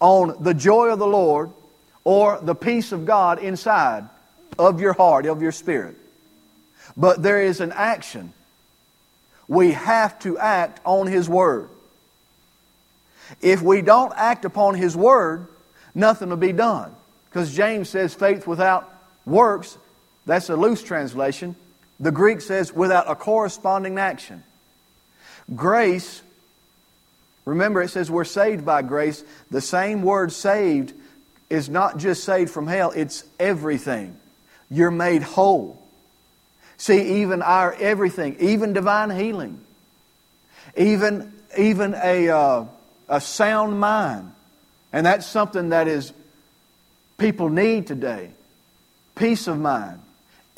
on 0.00 0.42
the 0.42 0.54
joy 0.54 0.88
of 0.88 0.98
the 0.98 1.06
Lord 1.06 1.50
or 2.04 2.38
the 2.40 2.54
peace 2.54 2.92
of 2.92 3.04
God 3.04 3.38
inside 3.38 4.08
of 4.58 4.80
your 4.80 4.92
heart, 4.92 5.26
of 5.26 5.42
your 5.42 5.52
spirit. 5.52 5.96
But 6.96 7.22
there 7.22 7.42
is 7.42 7.60
an 7.60 7.72
action. 7.72 8.32
We 9.46 9.72
have 9.72 10.18
to 10.20 10.38
act 10.38 10.80
on 10.84 11.06
His 11.06 11.28
Word. 11.28 11.68
If 13.40 13.62
we 13.62 13.82
don't 13.82 14.12
act 14.16 14.44
upon 14.44 14.74
His 14.74 14.96
Word, 14.96 15.46
nothing 15.94 16.30
will 16.30 16.36
be 16.36 16.52
done. 16.52 16.94
Because 17.28 17.54
James 17.54 17.88
says 17.88 18.14
faith 18.14 18.46
without 18.46 18.90
works, 19.26 19.76
that's 20.26 20.48
a 20.48 20.56
loose 20.56 20.82
translation, 20.82 21.56
the 22.00 22.12
Greek 22.12 22.40
says 22.40 22.72
without 22.72 23.10
a 23.10 23.14
corresponding 23.14 23.98
action. 23.98 24.42
Grace, 25.54 26.22
remember 27.44 27.82
it 27.82 27.88
says 27.88 28.10
we're 28.10 28.24
saved 28.24 28.64
by 28.64 28.82
grace. 28.82 29.24
The 29.50 29.60
same 29.60 30.02
word 30.02 30.32
saved 30.32 30.92
is 31.50 31.68
not 31.68 31.98
just 31.98 32.24
saved 32.24 32.50
from 32.50 32.66
hell, 32.66 32.92
it's 32.94 33.24
everything. 33.40 34.16
You're 34.70 34.90
made 34.90 35.22
whole. 35.22 35.82
See, 36.76 37.22
even 37.22 37.42
our 37.42 37.72
everything, 37.72 38.36
even 38.38 38.72
divine 38.72 39.10
healing, 39.10 39.60
even, 40.76 41.32
even 41.56 41.94
a, 41.94 42.28
uh, 42.28 42.64
a 43.08 43.20
sound 43.20 43.80
mind. 43.80 44.32
And 44.92 45.04
that's 45.04 45.26
something 45.26 45.70
that 45.70 45.88
is 45.88 46.12
people 47.16 47.48
need 47.48 47.88
today. 47.88 48.30
Peace 49.16 49.48
of 49.48 49.58
mind 49.58 50.00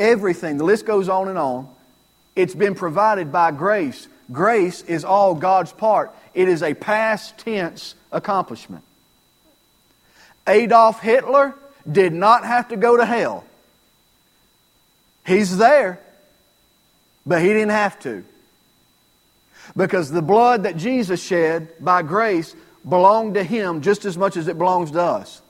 everything. 0.01 0.57
The 0.57 0.65
list 0.65 0.87
goes 0.87 1.09
on 1.09 1.29
and 1.29 1.39
on. 1.39 1.69
It's 2.35 2.55
been 2.55 2.75
provided 2.75 3.31
by 3.31 3.53
grace. 3.53 4.09
Grace 4.33 4.83
is 4.83 5.05
all 5.05 5.35
God's 5.35 5.73
part. 5.73 6.15
It 6.35 6.49
is 6.49 6.63
a 6.63 6.75
past 6.75 7.39
tense 7.39 7.95
accomplishment. 8.11 8.83
Adolf 10.47 11.01
Hitler 11.01 11.55
did 11.91 12.13
not 12.13 12.45
have 12.45 12.69
to 12.69 12.77
go 12.77 12.97
to 12.97 13.05
hell. 13.05 13.45
He's 15.27 15.57
there, 15.59 16.01
but 17.27 17.43
he 17.43 17.49
didn't 17.49 17.71
have 17.71 17.99
to. 18.01 18.25
Because 19.77 20.11
the 20.11 20.23
blood 20.23 20.65
that 20.65 20.77
Jesus 20.77 21.23
shed 21.23 21.69
by 21.79 22.03
grace 22.03 22.55
belonged 22.89 23.35
to 23.35 23.45
him 23.45 23.83
just 23.83 24.05
as 24.05 24.17
much 24.17 24.37
as 24.37 24.49
it 24.49 24.59
belongs 24.59 24.91
to 24.93 25.01
us. 25.01 25.43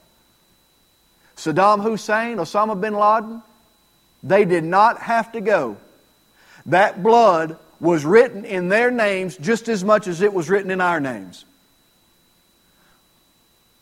Saddam 1.36 1.82
Hussein, 1.82 2.36
Osama 2.36 2.78
bin 2.78 2.94
Laden, 2.94 3.42
they 4.22 4.44
did 4.44 4.64
not 4.64 5.00
have 5.00 5.32
to 5.32 5.40
go. 5.40 5.76
That 6.66 7.02
blood 7.02 7.58
was 7.80 8.04
written 8.04 8.44
in 8.44 8.68
their 8.68 8.90
names 8.90 9.36
just 9.36 9.68
as 9.68 9.82
much 9.82 10.06
as 10.06 10.20
it 10.20 10.32
was 10.34 10.50
written 10.50 10.70
in 10.70 10.80
our 10.80 11.00
names. 11.00 11.44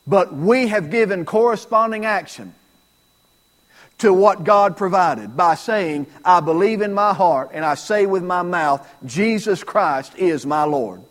But 0.06 0.34
we 0.34 0.68
have 0.68 0.90
given 0.90 1.24
corresponding 1.24 2.06
action 2.06 2.54
to 3.98 4.12
what 4.12 4.44
God 4.44 4.76
provided 4.76 5.36
by 5.36 5.56
saying, 5.56 6.06
I 6.24 6.40
believe 6.40 6.80
in 6.80 6.94
my 6.94 7.12
heart 7.12 7.50
and 7.52 7.64
I 7.64 7.74
say 7.74 8.06
with 8.06 8.22
my 8.22 8.42
mouth, 8.42 8.88
Jesus 9.04 9.64
Christ 9.64 10.16
is 10.16 10.46
my 10.46 10.64
Lord. 10.64 11.02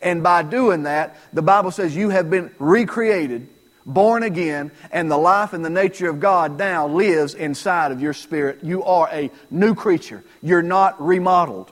And 0.00 0.22
by 0.22 0.42
doing 0.42 0.84
that, 0.84 1.16
the 1.32 1.42
Bible 1.42 1.72
says 1.72 1.94
you 1.94 2.10
have 2.10 2.30
been 2.30 2.50
recreated 2.58 3.48
born 3.86 4.22
again, 4.22 4.70
and 4.90 5.10
the 5.10 5.16
life 5.16 5.52
and 5.52 5.64
the 5.64 5.70
nature 5.70 6.08
of 6.08 6.20
God 6.20 6.58
now 6.58 6.86
lives 6.86 7.34
inside 7.34 7.92
of 7.92 8.00
your 8.00 8.12
spirit. 8.12 8.60
You 8.62 8.84
are 8.84 9.08
a 9.12 9.30
new 9.50 9.74
creature. 9.74 10.24
You're 10.42 10.62
not 10.62 11.00
remodeled. 11.04 11.70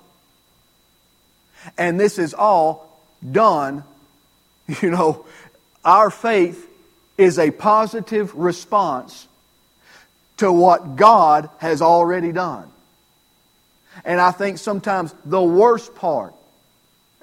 And 1.79 1.99
this 1.99 2.19
is 2.19 2.35
all 2.35 3.01
done, 3.31 3.85
you 4.83 4.91
know, 4.91 5.25
our 5.85 6.11
faith 6.11 6.69
is 7.19 7.39
a 7.39 7.51
positive 7.51 8.35
response 8.35 9.29
to 10.39 10.51
what 10.51 10.97
God 10.97 11.49
has 11.59 11.83
already 11.83 12.33
done. 12.33 12.69
And 14.05 14.21
I 14.21 14.31
think 14.31 14.59
sometimes 14.59 15.15
the 15.25 15.43
worst 15.43 15.95
part, 15.95 16.35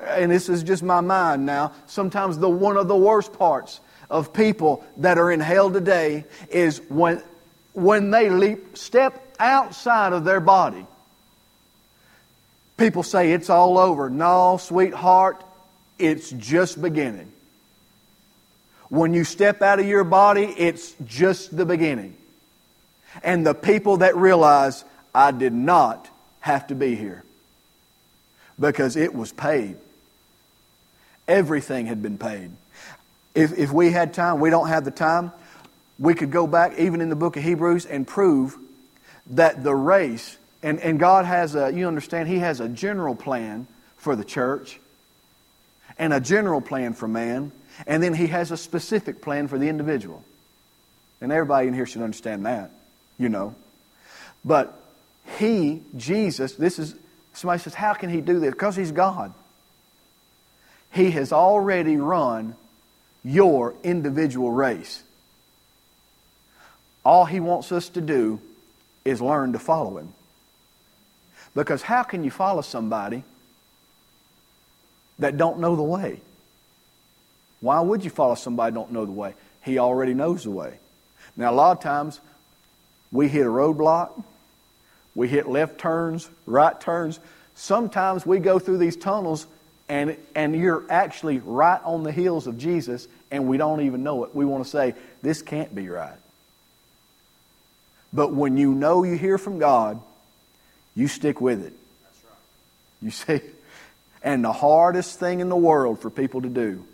and 0.01 0.31
this 0.31 0.47
is 0.47 0.63
just 0.63 0.83
my 0.83 1.01
mind 1.01 1.45
now, 1.45 1.73
sometimes 1.87 2.37
the 2.37 2.49
one 2.49 2.77
of 2.77 2.87
the 2.87 2.95
worst 2.95 3.33
parts 3.33 3.81
of 4.09 4.33
people 4.33 4.83
that 4.97 5.17
are 5.17 5.31
in 5.31 5.39
hell 5.39 5.71
today 5.71 6.25
is 6.49 6.81
when, 6.89 7.21
when 7.73 8.11
they 8.11 8.29
leap, 8.29 8.77
step 8.77 9.35
outside 9.39 10.13
of 10.13 10.23
their 10.23 10.39
body. 10.39 10.85
People 12.77 13.03
say 13.03 13.31
it's 13.33 13.49
all 13.49 13.77
over. 13.77 14.09
No, 14.09 14.57
sweetheart, 14.57 15.43
it's 15.97 16.31
just 16.31 16.81
beginning. 16.81 17.31
When 18.89 19.13
you 19.13 19.23
step 19.23 19.61
out 19.61 19.79
of 19.79 19.85
your 19.85 20.03
body, 20.03 20.45
it's 20.45 20.95
just 21.05 21.55
the 21.55 21.65
beginning. 21.65 22.15
And 23.23 23.45
the 23.45 23.53
people 23.53 23.97
that 23.97 24.15
realize, 24.15 24.83
I 25.13 25.31
did 25.31 25.53
not 25.53 26.09
have 26.39 26.67
to 26.67 26.75
be 26.75 26.95
here 26.95 27.23
because 28.59 28.95
it 28.95 29.13
was 29.13 29.31
paid. 29.31 29.77
Everything 31.27 31.85
had 31.85 32.01
been 32.01 32.17
paid. 32.17 32.51
If, 33.39 33.57
if 33.57 33.71
we 33.71 33.89
had 33.89 34.13
time, 34.13 34.41
we 34.41 34.49
don't 34.49 34.67
have 34.67 34.83
the 34.83 34.91
time, 34.91 35.31
we 35.97 36.13
could 36.13 36.29
go 36.29 36.45
back 36.45 36.77
even 36.77 36.99
in 36.99 37.07
the 37.07 37.15
book 37.15 37.37
of 37.37 37.43
Hebrews 37.43 37.85
and 37.85 38.05
prove 38.05 38.57
that 39.27 39.63
the 39.63 39.73
race, 39.73 40.37
and, 40.61 40.77
and 40.81 40.99
God 40.99 41.23
has 41.23 41.55
a, 41.55 41.71
you 41.71 41.87
understand, 41.87 42.27
He 42.27 42.39
has 42.39 42.59
a 42.59 42.67
general 42.67 43.15
plan 43.15 43.65
for 43.95 44.17
the 44.17 44.25
church 44.25 44.77
and 45.97 46.11
a 46.11 46.19
general 46.19 46.59
plan 46.59 46.93
for 46.93 47.07
man, 47.07 47.53
and 47.87 48.03
then 48.03 48.13
He 48.13 48.27
has 48.27 48.51
a 48.51 48.57
specific 48.57 49.21
plan 49.21 49.47
for 49.47 49.57
the 49.57 49.69
individual. 49.69 50.21
And 51.21 51.31
everybody 51.31 51.69
in 51.69 51.73
here 51.73 51.85
should 51.85 52.01
understand 52.01 52.45
that, 52.45 52.71
you 53.17 53.29
know. 53.29 53.55
But 54.43 54.77
He, 55.37 55.81
Jesus, 55.95 56.55
this 56.55 56.77
is, 56.77 56.93
somebody 57.31 57.61
says, 57.61 57.73
how 57.73 57.93
can 57.93 58.09
He 58.09 58.19
do 58.19 58.41
this? 58.41 58.51
Because 58.51 58.75
He's 58.75 58.91
God. 58.91 59.33
He 60.91 61.11
has 61.11 61.31
already 61.31 61.95
run 61.95 62.55
your 63.23 63.75
individual 63.83 64.51
race. 64.51 65.03
All 67.03 67.25
he 67.25 67.39
wants 67.39 67.71
us 67.71 67.89
to 67.89 68.01
do 68.01 68.39
is 69.05 69.21
learn 69.21 69.53
to 69.53 69.59
follow 69.59 69.97
him. 69.97 70.13
Because 71.55 71.81
how 71.81 72.03
can 72.03 72.23
you 72.23 72.31
follow 72.31 72.61
somebody 72.61 73.23
that 75.17 75.37
don't 75.37 75.59
know 75.59 75.75
the 75.75 75.83
way? 75.83 76.21
Why 77.61 77.79
would 77.79 78.03
you 78.03 78.09
follow 78.09 78.35
somebody 78.35 78.73
don't 78.73 78.91
know 78.91 79.05
the 79.05 79.11
way? 79.11 79.33
He 79.63 79.79
already 79.79 80.13
knows 80.13 80.43
the 80.43 80.51
way. 80.51 80.79
Now, 81.35 81.51
a 81.51 81.55
lot 81.55 81.77
of 81.77 81.83
times 81.83 82.19
we 83.11 83.27
hit 83.27 83.45
a 83.45 83.49
roadblock, 83.49 84.23
we 85.15 85.27
hit 85.27 85.47
left 85.47 85.79
turns, 85.79 86.29
right 86.45 86.79
turns. 86.79 87.19
Sometimes 87.55 88.25
we 88.25 88.39
go 88.39 88.59
through 88.59 88.77
these 88.77 88.95
tunnels 88.95 89.45
and, 89.89 90.15
and 90.35 90.55
you're 90.55 90.85
actually 90.89 91.39
right 91.39 91.81
on 91.83 92.03
the 92.03 92.11
heels 92.11 92.45
of 92.47 92.57
Jesus 92.57 93.07
and 93.31 93.47
we 93.47 93.57
don't 93.57 93.81
even 93.81 94.03
know 94.03 94.23
it. 94.23 94.35
We 94.35 94.45
want 94.45 94.63
to 94.63 94.69
say, 94.69 94.95
this 95.21 95.41
can't 95.41 95.73
be 95.73 95.89
right. 95.89 96.17
But 98.13 98.33
when 98.33 98.57
you 98.57 98.73
know 98.73 99.03
you 99.03 99.17
hear 99.17 99.37
from 99.37 99.59
God, 99.59 99.99
you 100.95 101.07
stick 101.07 101.41
with 101.41 101.63
it. 101.63 101.73
That's 102.03 102.23
right. 102.23 103.01
You 103.01 103.11
see? 103.11 103.41
And 104.23 104.43
the 104.43 104.53
hardest 104.53 105.19
thing 105.19 105.39
in 105.39 105.49
the 105.49 105.55
world 105.55 106.01
for 106.01 106.09
people 106.09 106.41
to 106.41 106.49
do 106.49 106.85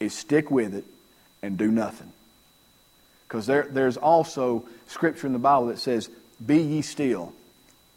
is 0.00 0.14
stick 0.14 0.50
with 0.50 0.74
it 0.74 0.84
and 1.42 1.56
do 1.56 1.70
nothing. 1.70 2.12
Because 3.26 3.46
there, 3.46 3.66
there's 3.70 3.96
also 3.96 4.64
scripture 4.86 5.26
in 5.26 5.32
the 5.32 5.38
Bible 5.38 5.68
that 5.68 5.78
says, 5.78 6.10
Be 6.44 6.58
ye 6.60 6.82
still, 6.82 7.32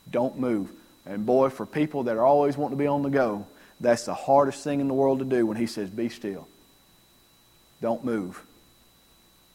don't 0.10 0.40
move. 0.40 0.70
And 1.06 1.26
boy, 1.26 1.50
for 1.50 1.66
people 1.66 2.04
that 2.04 2.16
are 2.16 2.26
always 2.26 2.58
wanting 2.58 2.78
to 2.78 2.84
be 2.84 2.88
on 2.88 3.02
the 3.02 3.10
go, 3.10 3.46
that's 3.80 4.06
the 4.06 4.14
hardest 4.14 4.64
thing 4.64 4.80
in 4.80 4.88
the 4.88 4.94
world 4.94 5.20
to 5.20 5.26
do 5.26 5.46
when 5.46 5.58
he 5.58 5.66
says, 5.66 5.90
Be 5.90 6.10
still. 6.10 6.48
Don't 7.82 8.04
move. 8.04 8.42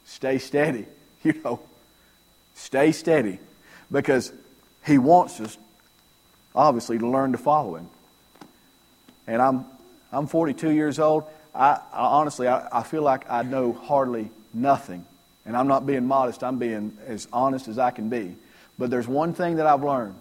Stay 0.04 0.38
steady. 0.38 0.87
You 1.22 1.35
know, 1.44 1.61
stay 2.54 2.92
steady. 2.92 3.40
Because 3.92 4.33
he 4.87 4.96
wants 4.96 5.38
us, 5.38 5.59
obviously, 6.54 6.98
to 6.98 7.06
learn 7.06 7.33
to 7.33 7.38
follow 7.38 7.74
him. 7.74 7.90
And 9.26 9.42
I'm, 9.42 9.66
I'm 10.11 10.26
42 10.26 10.70
years 10.70 10.98
old. 10.98 11.24
I, 11.54 11.78
I 11.92 12.06
honestly, 12.06 12.48
I, 12.48 12.66
I 12.72 12.85
feel 12.85 13.02
like 13.02 13.30
I 13.30 13.42
know 13.42 13.74
hardly 13.74 14.30
nothing. 14.54 15.04
And 15.44 15.54
I'm 15.54 15.68
not 15.68 15.87
being 15.87 16.06
modest, 16.06 16.42
I'm 16.42 16.59
being 16.59 16.96
as 17.06 17.28
honest 17.35 17.68
as 17.68 17.78
I 17.78 17.90
can 17.90 18.09
be. 18.09 18.35
But 18.78 18.88
there's 18.88 19.06
one 19.06 19.35
thing 19.35 19.56
that 19.56 19.66
I've 19.66 19.85
learned. 19.85 20.14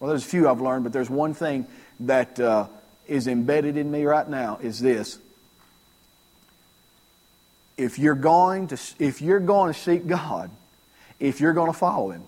Well, 0.00 0.08
there's 0.08 0.24
a 0.24 0.28
few 0.28 0.48
I've 0.48 0.62
learned, 0.62 0.84
but 0.84 0.92
there's 0.94 1.10
one 1.10 1.34
thing 1.34 1.66
that 2.00 2.40
uh, 2.40 2.66
is 3.08 3.26
embedded 3.26 3.76
in 3.76 3.90
me 3.90 4.04
right 4.04 4.28
now 4.28 4.58
is 4.62 4.80
this. 4.80 5.18
If 7.76 7.98
you're 7.98 8.14
going 8.14 8.68
to, 8.68 8.78
if 8.98 9.20
you're 9.20 9.40
going 9.40 9.72
to 9.72 9.78
seek 9.78 10.06
God, 10.06 10.50
if 11.20 11.40
you're 11.40 11.52
going 11.52 11.72
to 11.72 11.78
follow 11.78 12.10
Him, 12.10 12.22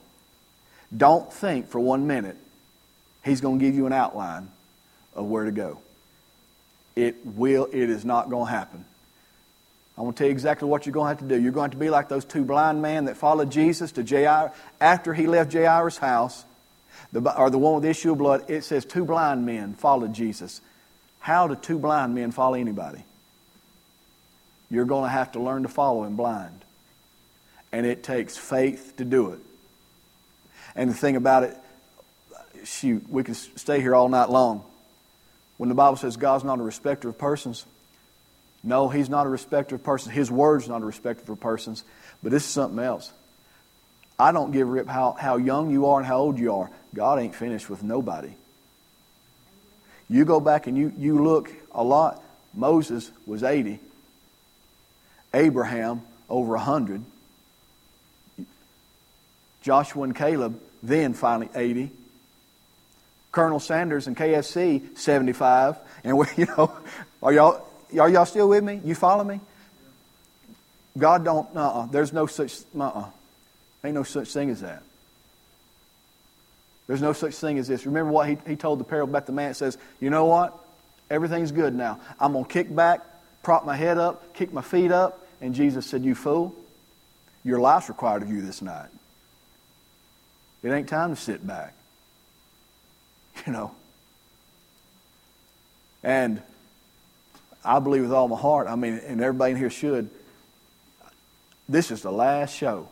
don't 0.95 1.33
think 1.33 1.69
for 1.69 1.81
one 1.81 2.07
minute 2.07 2.37
He's 3.25 3.41
going 3.41 3.59
to 3.59 3.65
give 3.65 3.75
you 3.75 3.87
an 3.87 3.93
outline 3.93 4.49
of 5.15 5.27
where 5.27 5.45
to 5.45 5.51
go. 5.51 5.79
It 6.97 7.17
will, 7.25 7.69
it 7.71 7.91
is 7.91 8.05
not 8.05 8.31
going 8.31 8.47
to 8.47 8.53
happen. 8.53 8.85
I 9.97 10.03
want 10.03 10.17
to 10.17 10.21
tell 10.23 10.29
you 10.29 10.33
exactly 10.33 10.69
what 10.69 10.87
you're 10.87 10.93
going 10.93 11.07
to 11.07 11.21
have 11.21 11.29
to 11.29 11.37
do. 11.37 11.43
You're 11.43 11.53
going 11.53 11.71
to, 11.71 11.77
to 11.77 11.81
be 11.81 11.91
like 11.91 12.09
those 12.09 12.25
two 12.25 12.45
blind 12.45 12.81
men 12.81 13.07
that 13.07 13.17
followed 13.17 13.51
Jesus 13.51 13.93
to 13.93 14.05
Jair 14.05 14.53
after 14.81 15.13
he 15.13 15.27
left 15.27 15.53
Jairus' 15.53 15.99
house, 15.99 16.45
the, 17.13 17.37
or 17.37 17.51
the 17.51 17.59
one 17.59 17.75
with 17.75 17.83
the 17.83 17.91
issue 17.91 18.13
of 18.13 18.19
blood. 18.19 18.49
It 18.49 18.63
says 18.63 18.85
two 18.85 19.05
blind 19.05 19.45
men 19.45 19.75
followed 19.75 20.13
Jesus. 20.13 20.61
How 21.19 21.49
do 21.49 21.55
two 21.55 21.79
blind 21.79 22.15
men 22.15 22.31
follow 22.31 22.55
anybody? 22.55 23.05
You're 24.71 24.85
going 24.85 25.05
to 25.05 25.11
have 25.11 25.33
to 25.33 25.41
learn 25.41 25.63
to 25.63 25.69
follow 25.69 26.05
him 26.05 26.17
blind. 26.17 26.65
And 27.73 27.87
it 27.87 28.03
takes 28.03 28.37
faith 28.37 28.95
to 28.97 29.05
do 29.05 29.31
it. 29.33 29.41
And 30.75 30.91
the 30.91 30.95
thing 30.95 31.17
about 31.17 31.43
it, 31.43 31.57
shoot, 32.65 33.09
we 33.09 33.25
can 33.25 33.35
stay 33.35 33.81
here 33.81 33.95
all 33.95 34.09
night 34.09 34.31
long. 34.31 34.63
When 35.57 35.69
the 35.69 35.75
Bible 35.75 35.97
says 35.97 36.17
God's 36.17 36.45
not 36.45 36.61
a 36.61 36.63
respecter 36.63 37.09
of 37.09 37.19
persons, 37.19 37.67
no, 38.63 38.89
He's 38.89 39.09
not 39.09 39.27
a 39.27 39.29
respecter 39.29 39.75
of 39.77 39.83
persons. 39.83 40.15
His 40.15 40.31
word's 40.31 40.69
not 40.69 40.83
a 40.83 40.85
respecter 40.85 41.33
of 41.33 41.41
persons. 41.41 41.85
But 42.23 42.33
this 42.33 42.45
is 42.45 42.51
something 42.51 42.79
else. 42.79 43.13
I 44.19 44.33
don't 44.33 44.51
give 44.51 44.67
a 44.67 44.71
rip 44.71 44.89
how, 44.89 45.13
how 45.13 45.37
young 45.37 45.71
you 45.71 45.87
are 45.87 45.99
and 45.99 46.07
how 46.07 46.19
old 46.19 46.39
you 46.39 46.53
are. 46.53 46.71
God 46.95 47.21
ain't 47.21 47.35
finished 47.35 47.71
with 47.71 47.83
nobody. 47.83 48.33
You 50.11 50.25
go 50.25 50.41
back 50.41 50.67
and 50.67 50.77
you, 50.77 50.93
you 50.97 51.23
look 51.23 51.51
a 51.73 51.83
lot. 51.83 52.23
Moses 52.55 53.11
was 53.27 53.43
80. 53.43 53.79
Abraham, 55.35 56.03
over 56.29 56.55
100. 56.55 57.03
Joshua 59.63 60.05
and 60.05 60.17
Caleb, 60.17 60.61
then 60.83 61.13
finally 61.13 61.51
80. 61.55 61.91
Colonel 63.33 63.61
Sanders 63.61 64.07
and 64.07 64.17
KFC, 64.17 64.97
75. 64.97 65.77
And 66.05 66.17
we, 66.17 66.27
you 66.37 66.47
know, 66.47 66.73
are 67.23 67.33
y'all, 67.33 67.67
are 67.99 68.09
y'all 68.09 68.27
still 68.27 68.49
with 68.49 68.65
me? 68.65 68.81
You 68.85 68.95
follow 68.95 69.25
me? 69.25 69.41
God 70.97 71.25
don't, 71.25 71.55
uh-uh. 71.55 71.87
There's 71.87 72.13
no 72.13 72.27
such, 72.27 72.59
uh-uh. 72.79 73.05
Ain't 73.85 73.95
no 73.95 74.03
such 74.03 74.29
thing 74.29 74.51
as 74.51 74.63
that. 74.63 74.83
There's 76.89 77.03
no 77.03 77.13
such 77.13 77.35
thing 77.35 77.59
as 77.59 77.69
this. 77.69 77.87
Remember 77.87 78.11
what 78.11 78.29
he, 78.29 78.39
he 78.47 78.57
told 78.57 78.81
the 78.81 78.85
parable 78.85 79.11
about 79.11 79.27
the 79.27 79.33
man? 79.33 79.53
It 79.53 79.55
says, 79.55 79.79
you 80.01 80.11
know 80.11 80.25
what? 80.25 80.59
Everything's 81.11 81.53
good 81.53 81.75
now. 81.75 82.01
I'm 82.19 82.33
going 82.33 82.47
to 82.47 82.51
kick 82.51 82.75
back, 82.75 83.03
prop 83.43 83.65
my 83.65 83.77
head 83.77 83.99
up, 83.99 84.35
kick 84.35 84.53
my 84.53 84.63
feet 84.63 84.91
up. 84.91 85.25
And 85.41 85.55
Jesus 85.55 85.87
said, 85.87 86.03
you 86.03 86.15
fool, 86.15 86.57
your 87.45 87.61
life's 87.61 87.89
required 87.89 88.23
of 88.23 88.31
you 88.31 88.41
this 88.43 88.63
night. 88.63 88.89
It 90.63 90.71
ain't 90.71 90.89
time 90.89 91.15
to 91.15 91.21
sit 91.21 91.47
back. 91.47 91.75
You 93.47 93.53
know. 93.53 93.71
And 96.03 96.43
I 97.65 97.79
believe 97.79 98.03
with 98.03 98.13
all 98.13 98.27
my 98.27 98.37
heart, 98.37 98.67
I 98.67 98.75
mean, 98.75 98.95
and 98.95 99.21
everybody 99.21 99.53
in 99.53 99.57
here 99.57 99.71
should, 99.71 100.11
this 101.69 101.93
is 101.93 102.03
the 102.03 102.11
last 102.11 102.53
show. 102.53 102.89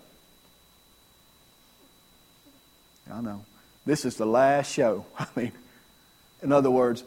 I 3.12 3.20
know. 3.20 3.44
This 3.86 4.04
is 4.04 4.16
the 4.16 4.26
last 4.26 4.70
show. 4.72 5.06
I 5.18 5.26
mean, 5.34 5.52
in 6.42 6.52
other 6.52 6.70
words, 6.70 7.04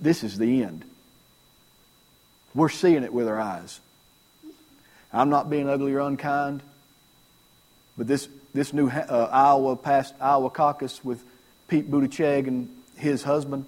this 0.00 0.22
is 0.22 0.36
the 0.36 0.62
end. 0.62 0.84
We're 2.54 2.68
seeing 2.68 3.04
it 3.04 3.12
with 3.12 3.28
our 3.28 3.40
eyes. 3.40 3.80
I'm 5.12 5.30
not 5.30 5.48
being 5.48 5.68
ugly 5.68 5.94
or 5.94 6.00
unkind, 6.00 6.62
but 7.96 8.06
this, 8.06 8.28
this 8.52 8.72
new 8.72 8.88
uh, 8.88 9.28
Iowa 9.32 9.76
past 9.76 10.14
Iowa 10.20 10.50
caucus 10.50 11.04
with 11.04 11.22
Pete 11.68 11.90
Buttigieg 11.90 12.46
and 12.48 12.68
his 12.96 13.22
husband 13.22 13.66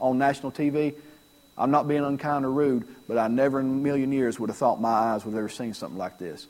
on 0.00 0.18
national 0.18 0.52
TV, 0.52 0.94
I'm 1.56 1.70
not 1.70 1.86
being 1.86 2.04
unkind 2.04 2.44
or 2.44 2.50
rude, 2.50 2.86
but 3.06 3.18
I 3.18 3.28
never 3.28 3.60
in 3.60 3.66
a 3.66 3.68
million 3.68 4.12
years 4.12 4.40
would 4.40 4.50
have 4.50 4.56
thought 4.56 4.80
my 4.80 4.88
eyes 4.88 5.24
would 5.24 5.32
have 5.32 5.38
ever 5.38 5.48
seen 5.48 5.74
something 5.74 5.98
like 5.98 6.18
this. 6.18 6.46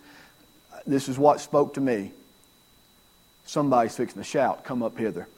This 0.87 1.09
is 1.09 1.18
what 1.18 1.40
spoke 1.40 1.75
to 1.75 1.81
me. 1.81 2.12
Somebody's 3.44 3.96
fixing 3.96 4.22
to 4.22 4.28
shout, 4.28 4.64
Come 4.64 4.83
up 4.83 4.96
hither. 4.98 5.28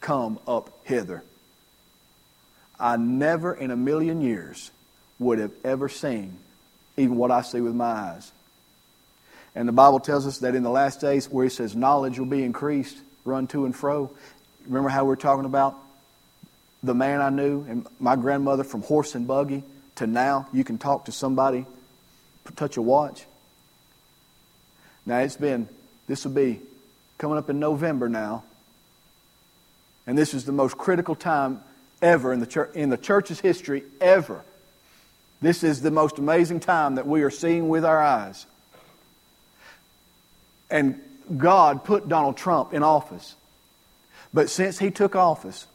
Come 0.00 0.38
up 0.46 0.70
hither. 0.84 1.22
I 2.78 2.96
never 2.96 3.52
in 3.52 3.70
a 3.70 3.76
million 3.76 4.22
years 4.22 4.70
would 5.18 5.38
have 5.38 5.52
ever 5.64 5.88
seen 5.88 6.38
even 6.96 7.16
what 7.16 7.30
I 7.30 7.42
see 7.42 7.60
with 7.60 7.74
my 7.74 7.84
eyes. 7.84 8.32
And 9.54 9.68
the 9.68 9.72
Bible 9.72 10.00
tells 10.00 10.26
us 10.26 10.38
that 10.38 10.54
in 10.54 10.62
the 10.62 10.70
last 10.70 11.00
days, 11.00 11.28
where 11.28 11.44
He 11.44 11.50
says 11.50 11.74
knowledge 11.74 12.18
will 12.18 12.26
be 12.26 12.42
increased, 12.42 12.96
run 13.24 13.46
to 13.48 13.64
and 13.64 13.76
fro. 13.76 14.10
Remember 14.66 14.88
how 14.88 15.04
we 15.04 15.08
we're 15.08 15.16
talking 15.16 15.44
about 15.44 15.76
the 16.82 16.94
man 16.94 17.20
I 17.20 17.30
knew 17.30 17.64
and 17.68 17.86
my 17.98 18.16
grandmother 18.16 18.64
from 18.64 18.82
horse 18.82 19.14
and 19.14 19.26
buggy 19.26 19.62
to 19.96 20.06
now 20.06 20.48
you 20.52 20.64
can 20.64 20.78
talk 20.78 21.06
to 21.06 21.12
somebody, 21.12 21.66
touch 22.56 22.76
a 22.76 22.82
watch. 22.82 23.24
Now 25.06 25.18
it's 25.18 25.36
been, 25.36 25.68
this 26.06 26.24
will 26.24 26.32
be 26.32 26.60
coming 27.18 27.38
up 27.38 27.50
in 27.50 27.58
November 27.58 28.08
now. 28.08 28.44
And 30.06 30.16
this 30.16 30.34
is 30.34 30.44
the 30.44 30.52
most 30.52 30.76
critical 30.76 31.14
time 31.14 31.60
ever 32.02 32.32
in 32.32 32.40
the, 32.40 32.46
church, 32.46 32.74
in 32.74 32.90
the 32.90 32.96
church's 32.96 33.40
history, 33.40 33.84
ever. 34.00 34.42
This 35.40 35.62
is 35.62 35.82
the 35.82 35.90
most 35.90 36.18
amazing 36.18 36.60
time 36.60 36.96
that 36.96 37.06
we 37.06 37.22
are 37.22 37.30
seeing 37.30 37.68
with 37.68 37.84
our 37.84 38.00
eyes. 38.02 38.46
And 40.70 41.00
God 41.36 41.84
put 41.84 42.08
Donald 42.08 42.36
Trump 42.36 42.72
in 42.74 42.82
office. 42.82 43.34
But 44.32 44.50
since 44.50 44.78
he 44.78 44.90
took 44.90 45.16
office, 45.16 45.66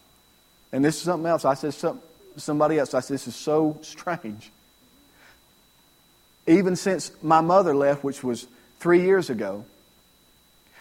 and 0.71 0.83
this 0.83 0.97
is 0.97 1.03
something 1.03 1.27
else, 1.27 1.45
I 1.45 1.53
said 1.53 1.73
some, 1.73 2.01
somebody 2.37 2.79
else, 2.79 2.93
I 2.93 2.99
said, 2.99 3.15
this 3.15 3.27
is 3.27 3.35
so 3.35 3.77
strange. 3.81 4.51
Even 6.47 6.75
since 6.75 7.11
my 7.21 7.41
mother 7.41 7.75
left, 7.75 8.03
which 8.03 8.23
was 8.23 8.47
three 8.79 9.01
years 9.01 9.29
ago, 9.29 9.65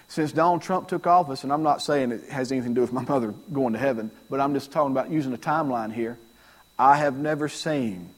since 0.09 0.33
Donald 0.33 0.63
Trump 0.63 0.89
took 0.89 1.07
office, 1.07 1.45
and 1.45 1.53
I'm 1.53 1.63
not 1.63 1.83
saying 1.83 2.13
it 2.13 2.29
has 2.31 2.53
anything 2.53 2.71
to 2.71 2.75
do 2.77 2.81
with 2.83 2.93
my 2.93 3.05
mother 3.05 3.35
going 3.53 3.73
to 3.73 3.79
heaven, 3.79 4.11
but 4.31 4.41
I'm 4.41 4.55
just 4.55 4.71
talking 4.71 4.93
about 4.93 5.11
using 5.11 5.33
a 5.33 5.39
timeline 5.39 5.93
here. 5.93 6.19
I 6.79 6.97
have 6.97 7.17
never 7.17 7.49
seen, 7.49 8.11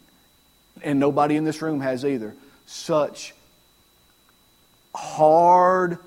and 0.82 0.98
nobody 0.98 1.36
in 1.36 1.44
this 1.44 1.62
room 1.62 1.80
has 1.80 2.04
either, 2.04 2.34
such 2.66 3.34
hard, 4.94 5.98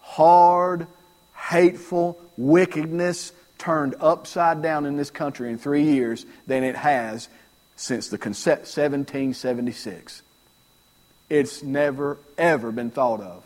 hard 0.00 0.86
hateful 1.34 2.20
wickedness 2.36 3.32
turned 3.58 3.94
upside 4.00 4.62
down 4.62 4.86
in 4.86 4.96
this 4.96 5.10
country 5.10 5.50
in 5.50 5.58
three 5.58 5.84
years 5.84 6.26
than 6.46 6.64
it 6.64 6.76
has 6.76 7.28
since 7.76 8.08
the 8.08 8.18
concept 8.18 8.62
1776. 8.62 10.22
It's 11.28 11.62
never, 11.62 12.18
ever 12.36 12.70
been 12.70 12.90
thought 12.90 13.20
of. 13.20 13.42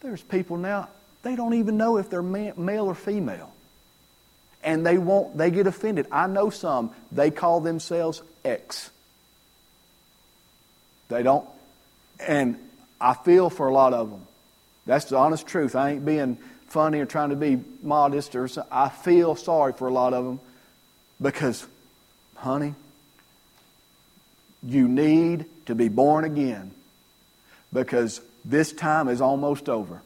There's 0.00 0.22
people 0.22 0.56
now, 0.56 0.88
they 1.22 1.36
don't 1.36 1.54
even 1.54 1.76
know 1.76 1.98
if 1.98 2.08
they're 2.08 2.22
male 2.22 2.86
or 2.86 2.94
female. 2.94 3.52
And 4.62 4.84
they 4.84 4.98
won't, 4.98 5.36
they 5.36 5.50
get 5.50 5.66
offended. 5.66 6.06
I 6.10 6.26
know 6.26 6.50
some, 6.50 6.92
they 7.12 7.30
call 7.30 7.60
themselves 7.60 8.22
X. 8.44 8.90
They 11.08 11.22
don't, 11.22 11.46
and 12.20 12.56
I 13.00 13.14
feel 13.14 13.50
for 13.50 13.68
a 13.68 13.72
lot 13.72 13.94
of 13.94 14.10
them. 14.10 14.22
That's 14.86 15.06
the 15.06 15.16
honest 15.16 15.46
truth. 15.46 15.76
I 15.76 15.92
ain't 15.92 16.04
being 16.04 16.38
funny 16.68 17.00
or 17.00 17.06
trying 17.06 17.30
to 17.30 17.36
be 17.36 17.60
modest 17.82 18.34
or. 18.34 18.48
I 18.70 18.88
feel 18.88 19.36
sorry 19.36 19.72
for 19.72 19.86
a 19.86 19.92
lot 19.92 20.12
of 20.12 20.24
them 20.24 20.40
because, 21.20 21.66
honey, 22.36 22.74
you 24.62 24.88
need 24.88 25.46
to 25.66 25.74
be 25.74 25.88
born 25.88 26.24
again 26.24 26.72
because 27.72 28.20
this 28.44 28.72
time 28.72 29.08
is 29.08 29.20
almost 29.20 29.68
over. 29.68 30.02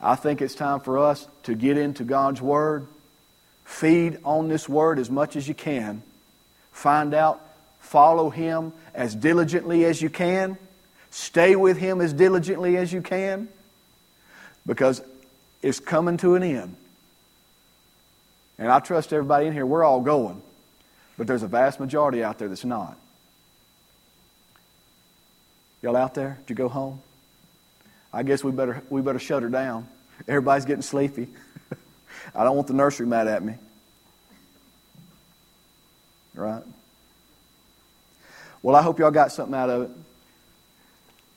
I 0.00 0.14
think 0.14 0.42
it's 0.42 0.54
time 0.54 0.80
for 0.80 0.98
us 0.98 1.26
to 1.44 1.54
get 1.54 1.78
into 1.78 2.04
God's 2.04 2.42
Word, 2.42 2.86
feed 3.64 4.18
on 4.24 4.48
this 4.48 4.68
Word 4.68 4.98
as 4.98 5.08
much 5.08 5.36
as 5.36 5.48
you 5.48 5.54
can, 5.54 6.02
find 6.72 7.14
out, 7.14 7.40
follow 7.80 8.28
Him 8.30 8.72
as 8.94 9.14
diligently 9.14 9.84
as 9.84 10.02
you 10.02 10.10
can, 10.10 10.58
stay 11.10 11.56
with 11.56 11.78
Him 11.78 12.00
as 12.00 12.12
diligently 12.12 12.76
as 12.76 12.92
you 12.92 13.00
can, 13.00 13.48
because 14.66 15.00
it's 15.62 15.80
coming 15.80 16.18
to 16.18 16.34
an 16.34 16.42
end. 16.42 16.76
And 18.58 18.70
I 18.70 18.80
trust 18.80 19.12
everybody 19.12 19.46
in 19.46 19.52
here, 19.52 19.64
we're 19.64 19.84
all 19.84 20.00
going, 20.00 20.42
but 21.16 21.26
there's 21.26 21.42
a 21.42 21.48
vast 21.48 21.80
majority 21.80 22.22
out 22.22 22.38
there 22.38 22.48
that's 22.48 22.64
not. 22.64 22.98
Y'all 25.82 25.96
out 25.96 26.14
there? 26.14 26.38
Did 26.46 26.50
you 26.50 26.56
go 26.56 26.68
home? 26.68 27.00
I 28.12 28.22
guess 28.22 28.42
we 28.42 28.50
better 28.52 28.82
we 28.88 29.02
better 29.02 29.18
shut 29.18 29.42
her 29.42 29.48
down. 29.48 29.86
Everybody's 30.26 30.64
getting 30.64 30.82
sleepy. 30.82 31.28
I 32.34 32.44
don't 32.44 32.56
want 32.56 32.68
the 32.68 32.74
nursery 32.74 33.06
mad 33.06 33.28
at 33.28 33.42
me. 33.42 33.54
Right? 36.34 36.62
Well, 38.62 38.74
I 38.74 38.82
hope 38.82 38.98
y'all 38.98 39.10
got 39.10 39.32
something 39.32 39.54
out 39.54 39.70
of 39.70 39.82
it. 39.82 39.90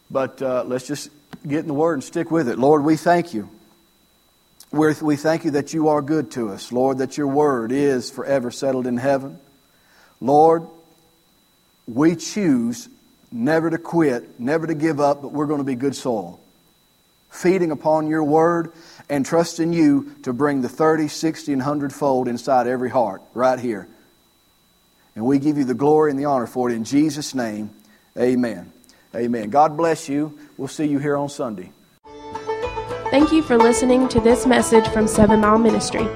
But 0.10 0.42
uh, 0.42 0.64
let's 0.66 0.88
just 0.88 1.10
get 1.48 1.60
in 1.60 1.68
the 1.68 1.74
Word 1.74 1.94
and 1.94 2.04
stick 2.04 2.32
with 2.32 2.50
it. 2.50 2.58
Lord, 2.58 2.84
we 2.84 2.98
thank 2.98 3.34
you. 3.34 3.50
We're, 4.72 4.96
we 5.02 5.16
thank 5.16 5.46
you 5.46 5.52
that 5.52 5.74
you 5.74 5.90
are 5.90 6.02
good 6.02 6.32
to 6.32 6.50
us. 6.50 6.72
Lord, 6.72 7.00
that 7.00 7.18
your 7.18 7.28
Word 7.28 7.72
is 7.72 8.10
forever 8.10 8.52
settled 8.52 8.88
in 8.88 8.98
heaven. 8.98 9.40
Lord, 10.22 10.68
we 11.88 12.16
choose 12.16 12.90
never 13.32 13.70
to 13.70 13.78
quit, 13.78 14.40
never 14.40 14.68
to 14.68 14.74
give 14.74 15.00
up, 15.00 15.22
but 15.22 15.32
we're 15.32 15.46
going 15.46 15.60
to 15.60 15.66
be 15.66 15.76
good 15.76 15.96
soil. 15.96 16.40
Feeding 17.30 17.72
upon 17.72 18.08
your 18.08 18.24
word 18.24 18.74
and 19.10 19.26
trusting 19.26 19.72
you 19.72 20.16
to 20.24 20.34
bring 20.34 20.62
the 20.62 20.70
30, 20.70 21.08
60, 21.08 21.54
and 21.54 21.62
100 21.62 21.94
fold 21.94 22.28
inside 22.28 22.68
every 22.68 22.90
heart 22.90 23.22
right 23.34 23.60
here. 23.60 23.88
And 25.16 25.26
we 25.26 25.40
give 25.40 25.58
you 25.58 25.66
the 25.66 25.74
glory 25.74 26.12
and 26.12 26.20
the 26.20 26.26
honor 26.26 26.48
for 26.48 26.70
it 26.70 26.74
in 26.74 26.84
Jesus' 26.84 27.36
name. 27.36 27.72
Amen. 28.18 28.72
Amen. 29.16 29.50
God 29.50 29.76
bless 29.76 30.08
you. 30.08 30.38
We'll 30.58 30.68
see 30.68 30.86
you 30.86 31.00
here 31.00 31.18
on 31.18 31.30
Sunday. 31.30 31.72
Thank 33.12 33.32
you 33.32 33.42
for 33.42 33.58
listening 33.58 34.08
to 34.10 34.20
this 34.20 34.46
message 34.46 34.88
from 34.90 35.08
Seven 35.08 35.42
Mile 35.42 35.58
Ministry. 35.58 36.08